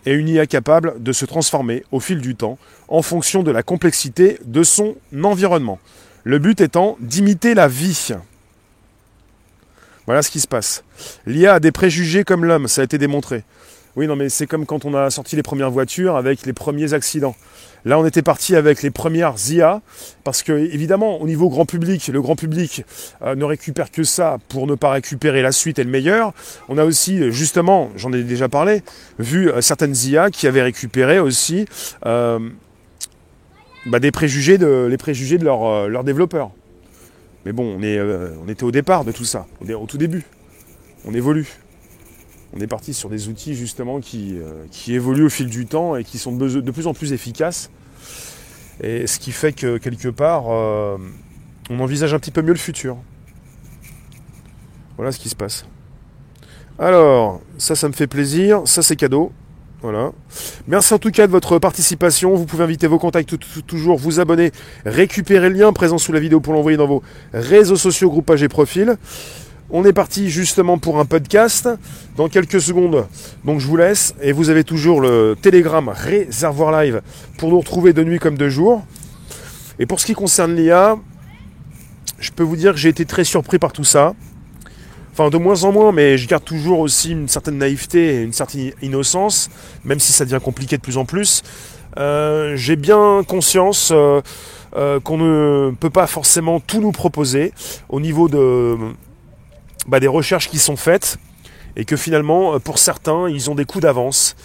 et 0.05 0.13
une 0.13 0.27
IA 0.27 0.47
capable 0.47 1.01
de 1.01 1.11
se 1.11 1.25
transformer 1.25 1.83
au 1.91 1.99
fil 1.99 2.21
du 2.21 2.35
temps 2.35 2.57
en 2.87 3.01
fonction 3.01 3.43
de 3.43 3.51
la 3.51 3.63
complexité 3.63 4.39
de 4.45 4.63
son 4.63 4.95
environnement. 5.23 5.79
Le 6.23 6.39
but 6.39 6.61
étant 6.61 6.97
d'imiter 6.99 7.53
la 7.53 7.67
vie. 7.67 8.13
Voilà 10.05 10.21
ce 10.21 10.31
qui 10.31 10.39
se 10.39 10.47
passe. 10.47 10.83
L'IA 11.25 11.55
a 11.55 11.59
des 11.59 11.71
préjugés 11.71 12.23
comme 12.23 12.45
l'homme, 12.45 12.67
ça 12.67 12.81
a 12.81 12.83
été 12.83 12.97
démontré. 12.97 13.43
Oui, 13.95 14.07
non, 14.07 14.17
mais 14.17 14.27
c'est 14.27 14.45
comme 14.45 14.65
quand 14.65 14.83
on 14.83 14.93
a 14.93 15.09
sorti 15.09 15.37
les 15.37 15.43
premières 15.43 15.71
voitures 15.71 16.17
avec 16.17 16.45
les 16.45 16.51
premiers 16.51 16.93
accidents. 16.93 17.35
Là, 17.85 17.97
on 17.97 18.05
était 18.05 18.23
parti 18.23 18.55
avec 18.55 18.81
les 18.81 18.91
premières 18.91 19.35
IA, 19.49 19.81
parce 20.25 20.43
que 20.43 20.51
évidemment, 20.51 21.21
au 21.21 21.27
niveau 21.27 21.49
grand 21.49 21.65
public, 21.65 22.07
le 22.09 22.21
grand 22.21 22.35
public 22.35 22.83
euh, 23.21 23.35
ne 23.35 23.45
récupère 23.45 23.91
que 23.91 24.03
ça 24.03 24.37
pour 24.49 24.67
ne 24.67 24.75
pas 24.75 24.89
récupérer 24.89 25.41
la 25.41 25.53
suite 25.53 25.79
et 25.79 25.83
le 25.83 25.89
meilleur. 25.89 26.33
On 26.67 26.77
a 26.77 26.83
aussi, 26.83 27.31
justement, 27.31 27.89
j'en 27.95 28.11
ai 28.11 28.23
déjà 28.23 28.49
parlé, 28.49 28.81
vu 29.17 29.49
euh, 29.49 29.61
certaines 29.61 29.95
IA 29.95 30.29
qui 30.29 30.45
avaient 30.45 30.63
récupéré 30.63 31.19
aussi 31.19 31.65
euh, 32.05 32.39
bah, 33.85 33.99
des 33.99 34.11
préjugés 34.11 34.57
de, 34.57 34.87
les 34.89 34.97
préjugés 34.97 35.37
de 35.37 35.45
leurs 35.45 36.03
développeurs. 36.03 36.51
Mais 37.45 37.53
bon, 37.53 37.77
on, 37.77 37.83
est, 37.83 38.01
on 38.01 38.49
était 38.49 38.63
au 38.63 38.71
départ 38.71 39.05
de 39.05 39.11
tout 39.11 39.25
ça, 39.25 39.45
au 39.61 39.85
tout 39.85 39.99
début. 39.99 40.23
On 41.05 41.13
évolue 41.13 41.47
on 42.55 42.61
est 42.61 42.67
parti 42.67 42.93
sur 42.93 43.09
des 43.09 43.27
outils 43.27 43.53
justement 43.53 43.99
qui, 43.99 44.37
euh, 44.37 44.65
qui, 44.71 44.93
évoluent 44.93 45.25
au 45.25 45.29
fil 45.29 45.49
du 45.49 45.65
temps 45.65 45.95
et 45.95 46.03
qui 46.03 46.17
sont 46.17 46.35
de 46.35 46.71
plus 46.71 46.87
en 46.87 46.93
plus 46.93 47.11
efficaces. 47.11 47.69
Et 48.81 49.07
ce 49.07 49.19
qui 49.19 49.31
fait 49.31 49.53
que 49.53 49.77
quelque 49.77 50.09
part, 50.09 50.45
euh, 50.49 50.97
on 51.69 51.79
envisage 51.79 52.13
un 52.13 52.19
petit 52.19 52.31
peu 52.31 52.41
mieux 52.41 52.53
le 52.53 52.57
futur. 52.57 52.97
Voilà 54.95 55.11
ce 55.11 55.19
qui 55.19 55.29
se 55.29 55.35
passe. 55.35 55.65
Alors, 56.79 57.41
ça, 57.57 57.75
ça 57.75 57.87
me 57.87 57.93
fait 57.93 58.07
plaisir. 58.07 58.61
Ça, 58.65 58.81
c'est 58.81 58.95
cadeau. 58.95 59.31
Voilà. 59.81 60.11
Merci 60.67 60.93
en 60.93 60.99
tout 60.99 61.11
cas 61.11 61.27
de 61.27 61.31
votre 61.31 61.59
participation. 61.59 62.35
Vous 62.35 62.45
pouvez 62.45 62.63
inviter 62.63 62.87
vos 62.87 62.97
contacts 62.97 63.35
toujours, 63.67 63.97
vous 63.97 64.19
abonner, 64.19 64.51
récupérer 64.85 65.49
le 65.49 65.55
lien 65.55 65.73
présent 65.73 65.97
sous 65.97 66.11
la 66.11 66.19
vidéo 66.19 66.39
pour 66.39 66.53
l'envoyer 66.53 66.77
dans 66.77 66.87
vos 66.87 67.03
réseaux 67.33 67.75
sociaux, 67.75 68.09
groupages 68.09 68.43
et 68.43 68.47
profils. 68.47 68.97
On 69.71 69.83
est 69.83 69.93
parti 69.93 70.29
justement 70.29 70.77
pour 70.77 70.99
un 70.99 71.05
podcast 71.05 71.67
dans 72.17 72.29
quelques 72.29 72.61
secondes. 72.61 73.07
Donc 73.45 73.59
je 73.59 73.65
vous 73.65 73.77
laisse 73.77 74.13
et 74.21 74.31
vous 74.31 74.49
avez 74.49 74.63
toujours 74.63 75.01
le 75.01 75.35
Telegram 75.41 75.89
Réservoir 75.89 76.71
Live 76.83 77.01
pour 77.39 77.49
nous 77.49 77.57
retrouver 77.57 77.91
de 77.91 78.03
nuit 78.03 78.19
comme 78.19 78.37
de 78.37 78.47
jour. 78.47 78.85
Et 79.79 79.87
pour 79.87 79.99
ce 79.99 80.05
qui 80.05 80.13
concerne 80.13 80.55
l'IA, 80.55 80.97
je 82.19 82.31
peux 82.31 82.43
vous 82.43 82.55
dire 82.55 82.73
que 82.73 82.77
j'ai 82.77 82.89
été 82.89 83.05
très 83.05 83.23
surpris 83.23 83.57
par 83.57 83.73
tout 83.73 83.83
ça. 83.83 84.13
Enfin, 85.11 85.29
de 85.29 85.37
moins 85.37 85.63
en 85.63 85.71
moins, 85.71 85.91
mais 85.91 86.17
je 86.19 86.27
garde 86.27 86.43
toujours 86.43 86.79
aussi 86.79 87.11
une 87.11 87.27
certaine 87.27 87.57
naïveté 87.57 88.17
et 88.17 88.21
une 88.21 88.33
certaine 88.33 88.71
innocence, 88.83 89.49
même 89.83 89.99
si 89.99 90.13
ça 90.13 90.25
devient 90.25 90.41
compliqué 90.43 90.77
de 90.77 90.81
plus 90.81 90.97
en 90.97 91.05
plus. 91.05 91.41
Euh, 91.97 92.55
j'ai 92.55 92.75
bien 92.75 93.23
conscience 93.27 93.91
euh, 93.91 94.21
euh, 94.75 94.99
qu'on 94.99 95.17
ne 95.17 95.71
peut 95.71 95.89
pas 95.89 96.05
forcément 96.05 96.59
tout 96.59 96.81
nous 96.81 96.91
proposer 96.91 97.53
au 97.87 98.01
niveau 98.01 98.27
de, 98.27 98.77
bah, 99.87 99.99
des 99.99 100.07
recherches 100.07 100.49
qui 100.49 100.59
sont 100.59 100.75
faites 100.75 101.17
et 101.75 101.85
que 101.85 101.95
finalement, 101.95 102.55
euh, 102.55 102.59
pour 102.59 102.77
certains, 102.79 103.29
ils 103.29 103.49
ont 103.49 103.55
des 103.55 103.65
coups 103.65 103.81
d'avance. 103.83 104.35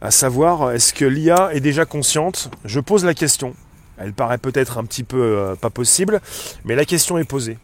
À 0.00 0.10
savoir, 0.10 0.72
est-ce 0.72 0.92
que 0.92 1.04
l'IA 1.04 1.50
est 1.52 1.60
déjà 1.60 1.84
consciente? 1.84 2.50
Je 2.64 2.80
pose 2.80 3.04
la 3.04 3.14
question. 3.14 3.54
Elle 3.98 4.12
paraît 4.12 4.38
peut-être 4.38 4.78
un 4.78 4.84
petit 4.84 5.04
peu 5.04 5.20
euh, 5.20 5.54
pas 5.54 5.70
possible, 5.70 6.20
mais 6.64 6.74
la 6.74 6.84
question 6.84 7.18
est 7.18 7.24
posée. 7.24 7.58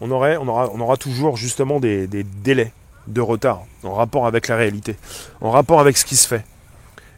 On, 0.00 0.10
aurait, 0.10 0.36
on, 0.36 0.46
aura, 0.46 0.70
on 0.72 0.80
aura 0.80 0.96
toujours 0.96 1.36
justement 1.36 1.80
des, 1.80 2.06
délais 2.06 2.72
de 3.08 3.20
retard 3.20 3.62
en 3.82 3.94
rapport 3.94 4.26
avec 4.26 4.48
la 4.48 4.56
réalité, 4.56 4.96
en 5.40 5.50
rapport 5.50 5.80
avec 5.80 5.96
ce 5.96 6.04
qui 6.04 6.14
se 6.14 6.28
fait. 6.28 6.44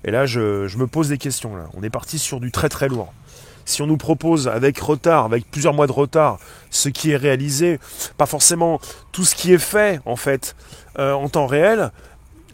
Et 0.05 0.11
là, 0.11 0.24
je, 0.24 0.66
je 0.66 0.79
me 0.79 0.87
pose 0.87 1.11
des 1.11 1.18
questions. 1.18 1.55
Là. 1.57 1.64
On 1.74 1.83
est 1.83 1.90
parti 1.90 2.18
sur 2.18 2.40
du 2.40 2.50
très 2.50 2.70
très 2.70 2.88
lourd. 2.88 3.12
Si 3.71 3.83
on 3.83 3.87
nous 3.87 3.97
propose 3.97 4.49
avec 4.49 4.79
retard, 4.79 5.25
avec 5.25 5.51
plusieurs 5.51 5.75
mois 5.75 5.87
de 5.87 5.93
retard, 5.93 6.39
ce 6.71 6.89
qui 6.89 7.13
est 7.13 7.17
réalisé, 7.17 7.79
pas 8.19 8.27
forcément 8.27 8.81
tout 9.13 9.25
ce 9.25 9.35
qui 9.35 9.53
est 9.53 9.59
fait 9.59 10.01
en 10.05 10.17
fait 10.17 10.57
euh, 10.99 11.13
en 11.13 11.29
temps 11.29 11.47
réel, 11.47 11.91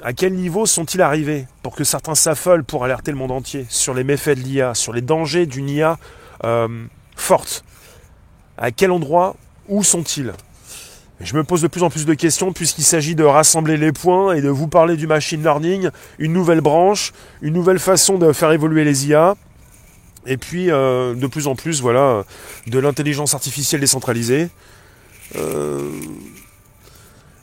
à 0.02 0.12
quel 0.12 0.34
niveau 0.34 0.66
sont-ils 0.66 1.00
arrivés 1.00 1.46
pour 1.62 1.74
que 1.74 1.84
certains 1.84 2.14
s'affolent 2.14 2.64
pour 2.64 2.84
alerter 2.84 3.10
le 3.10 3.16
monde 3.16 3.32
entier 3.32 3.66
sur 3.68 3.94
les 3.94 4.04
méfaits 4.04 4.36
de 4.36 4.42
l'IA, 4.42 4.74
sur 4.74 4.92
les 4.92 5.00
dangers 5.00 5.46
d'une 5.46 5.68
IA 5.68 5.98
euh, 6.44 6.68
forte? 7.16 7.64
À 8.58 8.70
quel 8.70 8.90
endroit 8.90 9.36
Où 9.68 9.82
sont-ils? 9.82 10.32
Je 11.20 11.34
me 11.34 11.44
pose 11.44 11.62
de 11.62 11.68
plus 11.68 11.82
en 11.82 11.88
plus 11.88 12.04
de 12.04 12.12
questions 12.12 12.52
puisqu'il 12.52 12.84
s'agit 12.84 13.14
de 13.14 13.24
rassembler 13.24 13.78
les 13.78 13.92
points 13.92 14.34
et 14.34 14.42
de 14.42 14.50
vous 14.50 14.68
parler 14.68 14.96
du 14.96 15.06
machine 15.06 15.42
learning, 15.42 15.88
une 16.18 16.34
nouvelle 16.34 16.60
branche, 16.60 17.12
une 17.40 17.54
nouvelle 17.54 17.78
façon 17.78 18.18
de 18.18 18.32
faire 18.32 18.52
évoluer 18.52 18.84
les 18.84 19.08
IA. 19.08 19.34
Et 20.26 20.36
puis 20.36 20.70
euh, 20.70 21.14
de 21.14 21.26
plus 21.26 21.46
en 21.46 21.54
plus, 21.54 21.80
voilà, 21.80 22.24
de 22.66 22.78
l'intelligence 22.78 23.34
artificielle 23.34 23.80
décentralisée. 23.80 24.48
Euh, 25.36 25.90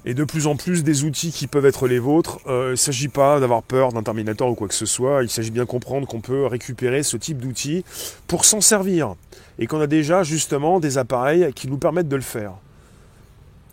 et 0.05 0.13
de 0.13 0.23
plus 0.25 0.47
en 0.47 0.57
plus 0.57 0.83
des 0.83 1.05
outils 1.05 1.31
qui 1.31 1.47
peuvent 1.47 1.65
être 1.65 1.87
les 1.87 1.99
vôtres. 1.99 2.39
Euh, 2.47 2.67
il 2.67 2.71
ne 2.71 2.75
s'agit 2.75 3.07
pas 3.07 3.39
d'avoir 3.39 3.63
peur 3.63 3.93
d'un 3.93 4.03
Terminator 4.03 4.49
ou 4.49 4.55
quoi 4.55 4.67
que 4.67 4.73
ce 4.73 4.85
soit. 4.85 5.23
Il 5.23 5.29
s'agit 5.29 5.51
bien 5.51 5.63
de 5.63 5.67
comprendre 5.67 6.07
qu'on 6.07 6.19
peut 6.19 6.45
récupérer 6.45 7.03
ce 7.03 7.15
type 7.15 7.37
d'outils 7.37 7.85
pour 8.27 8.43
s'en 8.43 8.59
servir. 8.59 9.15
Et 9.59 9.67
qu'on 9.67 9.79
a 9.79 9.87
déjà 9.87 10.23
justement 10.23 10.81
des 10.81 10.97
appareils 10.97 11.53
qui 11.53 11.69
nous 11.69 11.77
permettent 11.77 12.09
de 12.09 12.15
le 12.17 12.21
faire. 12.21 12.53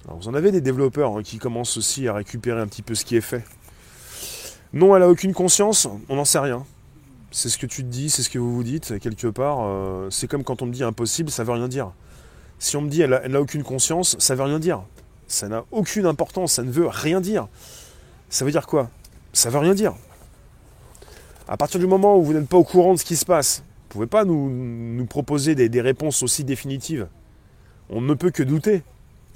Vous 0.09 0.29
en 0.29 0.35
avez 0.35 0.51
des 0.51 0.61
développeurs 0.61 1.17
hein, 1.17 1.23
qui 1.23 1.39
commencent 1.39 1.77
aussi 1.77 2.09
à 2.09 2.15
récupérer 2.15 2.61
un 2.61 2.67
petit 2.67 2.83
peu 2.83 2.95
ce 2.95 3.05
qui 3.05 3.17
est 3.17 3.21
fait. 3.21 3.45
Non, 4.73 4.95
elle 4.97 5.03
a 5.03 5.09
aucune 5.09 5.33
conscience, 5.33 5.89
on 6.09 6.17
n'en 6.17 6.25
sait 6.25 6.39
rien 6.39 6.65
c'est 7.31 7.49
ce 7.49 7.59
que 7.59 7.67
tu 7.67 7.83
te 7.83 7.89
dis, 7.89 8.11
c'est 8.11 8.23
ce 8.23 8.31
que 8.31 8.39
vous 8.39 8.55
vous 8.55 8.65
dites, 8.65 8.99
quelque 8.99 9.29
part. 9.29 9.59
Euh, 9.61 10.09
c'est 10.11 10.27
comme 10.27 10.45
quand 10.45 10.63
on 10.63 10.67
me 10.67 10.73
dit 10.73 10.83
impossible, 10.83 11.31
ça 11.31 11.45
veut 11.45 11.53
rien 11.53 11.69
dire. 11.69 11.93
Si 12.59 12.77
on 12.77 12.83
me 12.83 12.89
dit 12.89 13.03
elle 13.03 13.21
n'a 13.29 13.41
aucune 13.41 13.63
conscience, 13.63 14.17
ça 14.19 14.35
veut 14.35 14.43
rien 14.43 14.59
dire. 14.59 14.83
Ça 15.27 15.49
n'a 15.49 15.65
aucune 15.71 16.07
importance, 16.07 16.55
ça 16.55 16.63
ne 16.63 16.71
veut 16.71 16.89
rien 16.89 17.21
dire. 17.21 17.49
Ça 18.29 18.45
veut 18.45 18.51
dire 18.51 18.67
quoi? 18.67 18.91
Ça 19.33 19.49
veut 19.49 19.59
rien 19.59 19.75
dire. 19.75 19.95
À 21.49 21.57
partir 21.57 21.81
du 21.81 21.87
moment 21.87 22.17
où 22.17 22.23
vous 22.23 22.33
n'êtes 22.33 22.49
pas 22.49 22.57
au 22.57 22.65
courant 22.65 22.95
de 22.95 22.99
ce 22.99 23.05
qui 23.05 23.17
se 23.17 23.25
passe, 23.25 23.59
vous 23.59 23.85
ne 23.85 23.93
pouvez 23.93 24.07
pas 24.07 24.25
nous, 24.25 25.07
proposer 25.07 25.55
des, 25.55 25.81
réponses 25.81 26.23
aussi 26.23 26.45
définitives. 26.45 27.09
On 27.89 28.01
ne 28.01 28.15
peut 28.15 28.31
que 28.31 28.43
douter. 28.43 28.83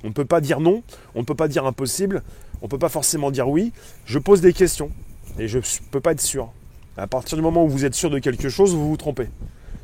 On 0.03 0.09
ne 0.09 0.13
peut 0.13 0.25
pas 0.25 0.41
dire 0.41 0.61
non, 0.61 0.83
on 1.15 1.21
ne 1.21 1.25
peut 1.25 1.35
pas 1.35 1.49
dire 1.49 1.65
impossible, 1.65 2.23
on 2.61 2.67
ne 2.67 2.69
peut 2.69 2.79
pas 2.79 2.91
forcément 2.91 3.31
dire 3.31 3.49
oui. 3.49 3.73
Je 4.05 4.19
pose 4.19 4.43
des 4.43 4.53
questions 4.53 4.91
et 5.39 5.49
je 5.49 5.59
ne 5.59 5.63
peux 5.91 6.01
pas 6.01 6.13
être 6.13 6.21
sûr. 6.21 6.53
À 6.97 7.07
partir 7.07 7.37
du 7.37 7.43
moment 7.43 7.65
où 7.65 7.69
vous 7.69 7.85
êtes 7.85 7.95
sûr 7.95 8.11
de 8.11 8.19
quelque 8.19 8.49
chose, 8.49 8.75
vous 8.75 8.89
vous 8.89 8.97
trompez. 8.97 9.29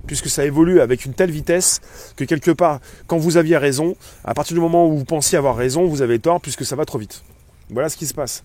Puisque 0.06 0.28
ça 0.28 0.44
évolue 0.44 0.80
avec 0.80 1.04
une 1.04 1.12
telle 1.12 1.30
vitesse 1.30 1.80
que 2.16 2.24
quelque 2.24 2.50
part, 2.50 2.80
quand 3.06 3.18
vous 3.18 3.36
aviez 3.36 3.56
raison, 3.56 3.96
à 4.24 4.34
partir 4.34 4.54
du 4.54 4.60
moment 4.60 4.86
où 4.86 4.96
vous 4.96 5.04
pensiez 5.04 5.36
avoir 5.36 5.56
raison, 5.56 5.86
vous 5.86 6.02
avez 6.02 6.18
tort 6.18 6.40
puisque 6.40 6.64
ça 6.64 6.76
va 6.76 6.84
trop 6.84 6.98
vite. 6.98 7.22
Voilà 7.70 7.88
ce 7.88 7.96
qui 7.96 8.06
se 8.06 8.14
passe. 8.14 8.44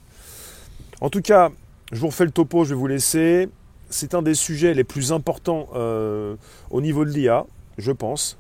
En 1.02 1.10
tout 1.10 1.22
cas, 1.22 1.52
je 1.92 2.00
vous 2.00 2.08
refais 2.08 2.26
le 2.26 2.32
topo, 2.32 2.64
je 2.64 2.70
vais 2.70 2.76
vous 2.76 2.88
laisser. 2.88 3.50
C'est 3.90 4.14
un 4.14 4.22
des 4.22 4.36
sujets 4.36 4.74
les 4.74 4.84
plus 4.84 5.12
importants 5.12 5.70
euh, 5.76 6.36
au 6.72 6.82
niveau 6.82 7.06
de 7.06 7.12
l'IA, 7.12 7.46
je 7.78 7.92
pense. 7.92 8.38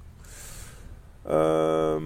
Euh, 1.29 1.99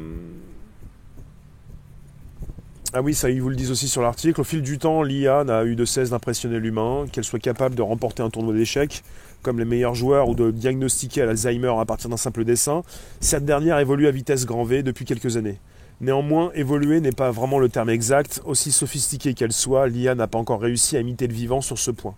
ah 2.91 3.04
oui, 3.04 3.13
ça, 3.13 3.30
ils 3.30 3.39
vous 3.39 3.49
le 3.49 3.56
disent 3.56 3.69
aussi 3.69 3.88
sur 3.88 4.02
l'article. 4.02 4.41
Au 4.41 4.43
fil 4.43 4.63
du 4.63 4.80
temps, 4.80 5.04
l'IA 5.04 5.43
n'a 5.43 5.63
eu 5.63 5.75
de 5.75 5.86
cesse 5.86 6.10
d'impressionner 6.10 6.60
l'humain, 6.60 7.06
qu'elle 7.12 7.23
soit 7.23 7.38
capable 7.38 7.75
de 7.75 7.84
remporter 7.84 8.23
un 8.23 8.32
tournoi 8.32 8.56
d'échecs, 8.56 9.04
comme 9.43 9.60
les 9.60 9.65
meilleurs 9.65 9.93
joueurs, 9.93 10.28
ou 10.28 10.34
de 10.34 10.49
diagnostiquer 10.49 11.23
l'Alzheimer 11.23 11.71
à 11.80 11.86
partir 11.86 12.10
d'un 12.10 12.17
simple 12.17 12.43
dessin. 12.45 12.82
Cette 13.19 13.45
dernière 13.45 13.78
évolue 13.78 14.08
à 14.08 14.12
vitesse 14.12 14.47
grand 14.47 14.63
V 14.63 14.82
depuis 14.82 15.06
quelques 15.06 15.38
années. 15.38 15.60
Néanmoins, 16.02 16.52
évoluer 16.56 16.99
n'est 16.99 17.12
pas 17.12 17.30
vraiment 17.30 17.60
le 17.60 17.69
terme 17.69 17.91
exact. 17.91 18.41
Aussi 18.45 18.71
sophistiquée 18.71 19.36
qu'elle 19.36 19.54
soit, 19.54 19.88
l'IA 19.88 20.15
n'a 20.15 20.25
pas 20.25 20.39
encore 20.39 20.60
réussi 20.60 20.97
à 20.97 21.02
imiter 21.02 21.28
le 21.28 21.34
vivant 21.34 21.62
sur 21.62 21.78
ce 21.78 21.91
point. 21.91 22.15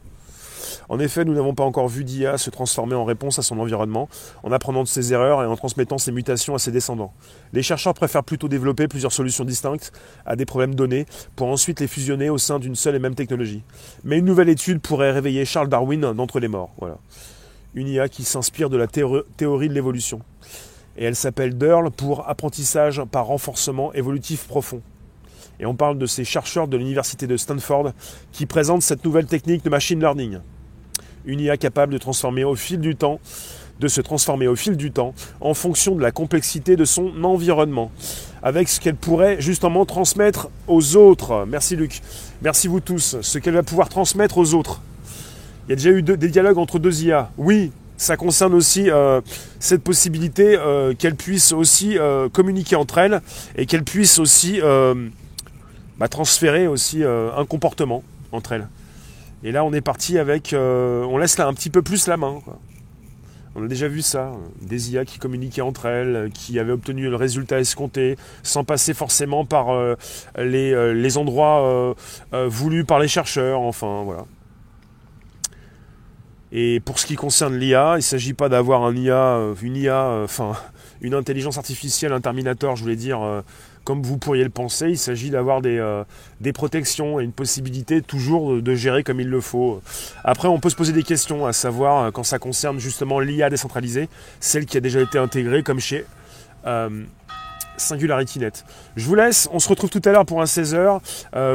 En 0.92 1.00
effet, 1.00 1.24
nous 1.24 1.34
n'avons 1.34 1.54
pas 1.54 1.64
encore 1.64 1.88
vu 1.88 2.04
d'IA 2.04 2.38
se 2.38 2.50
transformer 2.50 2.96
en 2.96 3.06
réponse 3.06 3.40
à 3.40 3.44
son 3.44 3.58
environnement, 3.60 4.10
en 4.44 4.52
apprenant 4.52 4.84
de 4.84 4.90
ses 4.90 5.14
erreurs 5.14 5.42
et 5.42 5.46
en 5.46 5.56
transmettant 5.56 5.98
ses 5.98 6.12
mutations 6.12 6.54
à 6.54 6.60
ses 6.60 6.74
descendants. 6.74 7.14
Les 7.54 7.64
chercheurs 7.64 7.94
préfèrent 7.94 8.26
plutôt 8.26 8.50
développer 8.50 8.90
plusieurs 8.90 9.14
solutions 9.14 9.46
distinctes 9.46 9.94
à 10.26 10.36
des 10.36 10.46
problèmes 10.46 10.76
donnés, 10.76 11.06
pour 11.38 11.48
ensuite 11.48 11.80
les 11.80 11.88
fusionner 11.88 12.30
au 12.30 12.38
sein 12.38 12.60
d'une 12.60 12.76
seule 12.76 12.96
et 12.96 13.00
même 13.00 13.16
technologie. 13.16 13.64
Mais 14.04 14.18
une 14.18 14.26
nouvelle 14.26 14.50
étude 14.50 14.82
pourrait 14.82 15.14
réveiller 15.14 15.46
Charles 15.46 15.70
Darwin 15.70 16.12
d'entre 16.12 16.42
les 16.42 16.50
morts. 16.50 16.74
Voilà. 16.78 16.98
Une 17.74 17.88
IA 17.88 18.10
qui 18.10 18.26
s'inspire 18.26 18.70
de 18.70 18.76
la 18.76 18.88
théorie 18.88 19.70
de 19.70 19.74
l'évolution. 19.74 20.20
Et 20.98 21.06
elle 21.06 21.16
s'appelle 21.16 21.58
DERL 21.58 21.90
pour 21.92 22.28
apprentissage 22.28 23.02
par 23.10 23.28
renforcement 23.28 23.94
évolutif 23.94 24.46
profond. 24.46 24.82
Et 25.62 25.66
on 25.66 25.74
parle 25.74 25.98
de 25.98 26.06
ces 26.06 26.26
chercheurs 26.26 26.68
de 26.68 26.76
l'université 26.76 27.28
de 27.28 27.38
Stanford 27.38 27.94
qui 28.34 28.46
présentent 28.46 28.82
cette 28.82 29.06
nouvelle 29.06 29.28
technique 29.28 29.64
de 29.64 29.70
machine 29.70 30.02
learning 30.02 30.42
une 31.26 31.40
IA 31.40 31.58
capable 31.58 31.94
de 31.94 31.98
transformer 31.98 32.44
au 32.44 32.56
fil 32.56 32.80
du 32.80 32.96
temps, 32.96 33.20
de 33.80 33.88
se 33.88 34.02
transformer 34.02 34.48
au 34.48 34.56
fil 34.56 34.78
du 34.78 34.92
temps 34.92 35.14
en 35.40 35.54
fonction 35.54 35.96
de 35.96 36.02
la 36.02 36.12
complexité 36.12 36.76
de 36.76 36.86
son 36.86 37.24
environnement, 37.24 37.92
avec 38.44 38.70
ce 38.70 38.80
qu'elle 38.80 38.96
pourrait 38.96 39.42
justement 39.42 39.86
transmettre 39.86 40.50
aux 40.68 40.96
autres. 40.96 41.46
Merci 41.48 41.76
Luc, 41.76 42.02
merci 42.42 42.68
vous 42.68 42.80
tous, 42.80 43.18
ce 43.22 43.38
qu'elle 43.40 43.56
va 43.56 43.64
pouvoir 43.64 43.90
transmettre 43.90 44.38
aux 44.38 44.54
autres. 44.54 44.82
Il 45.68 45.72
y 45.72 45.74
a 45.74 45.76
déjà 45.76 45.92
eu 45.92 46.02
des 46.02 46.30
dialogues 46.30 46.58
entre 46.58 46.80
deux 46.80 47.04
IA. 47.04 47.32
Oui, 47.38 47.72
ça 48.02 48.18
concerne 48.18 48.56
aussi 48.56 48.90
euh, 48.90 49.22
cette 49.60 49.84
possibilité 49.84 50.58
euh, 50.58 50.96
qu'elles 50.96 51.16
puissent 51.16 51.52
aussi 51.52 52.00
euh, 52.00 52.30
communiquer 52.30 52.76
entre 52.76 52.98
elles 52.98 53.22
et 53.56 53.68
qu'elles 53.68 53.84
puissent 53.84 54.18
aussi 54.18 54.60
bah, 55.98 56.08
transférer 56.08 56.66
aussi 56.66 57.04
un 57.04 57.46
comportement 57.46 58.04
entre 58.32 58.54
elles. 58.54 58.68
Et 59.44 59.52
là, 59.52 59.64
on 59.64 59.74
est 59.74 59.82
parti 59.82 60.18
avec. 60.18 60.54
Euh, 60.54 61.04
on 61.04 61.18
laisse 61.18 61.38
là 61.38 61.48
un 61.48 61.54
petit 61.54 61.70
peu 61.70 61.82
plus 61.82 62.08
la 62.08 62.18
main. 62.18 62.40
On 63.56 63.64
a 63.64 63.68
déjà 63.68 63.88
vu 63.88 64.02
ça. 64.02 64.32
Des 64.62 64.92
IA 64.92 65.04
qui 65.04 65.20
communiquaient 65.20 65.62
entre 65.62 65.88
elles, 65.88 66.30
qui 66.34 66.60
avaient 66.60 66.72
obtenu 66.72 67.10
le 67.10 67.16
résultat 67.16 67.60
escompté, 67.60 68.18
sans 68.44 68.64
passer 68.64 68.94
forcément 68.94 69.44
par 69.46 69.72
euh, 69.72 69.96
les, 70.38 70.72
euh, 70.74 70.94
les, 70.94 71.18
endroits 71.18 71.96
voulus 72.32 72.86
par 72.86 73.00
les 73.00 73.08
chercheurs. 73.08 73.62
Enfin, 73.62 74.04
voilà. 74.06 74.26
Et 76.54 76.82
pour 76.82 77.00
ce 77.00 77.06
qui 77.06 77.16
concerne 77.16 77.58
l'IA, 77.58 77.94
il 77.94 77.98
ne 77.98 78.02
s'agit 78.02 78.34
pas 78.34 78.50
d'avoir 78.50 78.84
un 78.84 78.96
IA, 78.96 79.40
une 79.62 79.78
IA, 79.78 80.22
enfin, 80.24 80.54
une 81.00 81.14
intelligence 81.14 81.58
artificielle, 81.58 82.12
un 82.12 82.20
Terminator, 82.20 82.76
je 82.76 82.84
voulais 82.84 82.98
dire, 82.98 83.44
comme 83.84 84.04
vous 84.04 84.18
pourriez 84.18 84.44
le 84.44 84.50
penser, 84.50 84.90
il 84.90 84.98
s'agit 84.98 85.30
d'avoir 85.30 85.62
des, 85.62 85.78
euh, 85.78 86.04
protections 86.54 87.20
et 87.20 87.24
une 87.24 87.32
possibilité 87.32 88.02
toujours 88.02 88.62
de, 88.62 88.76
gérer 88.76 89.04
comme 89.04 89.20
il 89.20 89.28
le 89.28 89.42
faut. 89.42 89.82
Après, 90.24 90.48
on 90.48 90.60
peut 90.60 90.70
se 90.70 90.76
poser 90.76 90.94
des 90.94 91.04
questions, 91.04 91.46
à 91.46 91.54
savoir 91.54 92.04
euh, 92.04 92.12
quand 92.12 92.24
ça 92.24 92.40
concerne 92.40 92.80
justement 92.80 93.20
l'IA 93.20 93.50
décentralisée, 93.50 94.10
celle 94.40 94.66
qui 94.66 94.78
a 94.78 94.80
déjà 94.80 95.02
été 95.02 95.18
intégrée 95.18 95.64
comme 95.64 95.80
chez 95.80 96.06
euh, 96.68 97.04
SingularityNet. 97.78 98.66
Je 98.96 99.06
vous 99.06 99.16
laisse, 99.16 99.50
on 99.52 99.60
se 99.60 99.70
retrouve 99.70 99.90
tout 99.90 100.02
à 100.06 100.12
l'heure 100.12 100.26
pour 100.26 100.42
un 100.42 100.46
16h. 100.46 101.00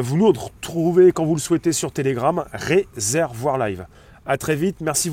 vous 0.01 0.17
nous 0.17 0.33
retrouvez 0.33 1.13
quand 1.13 1.25
vous 1.25 1.35
le 1.35 1.41
souhaitez 1.41 1.73
sur 1.73 1.93
Telegram, 1.93 2.45
Réservoir 2.53 3.59
Live. 3.59 3.87
A 4.27 4.37
très 4.39 4.57
vite, 4.57 4.81
merci. 4.81 5.09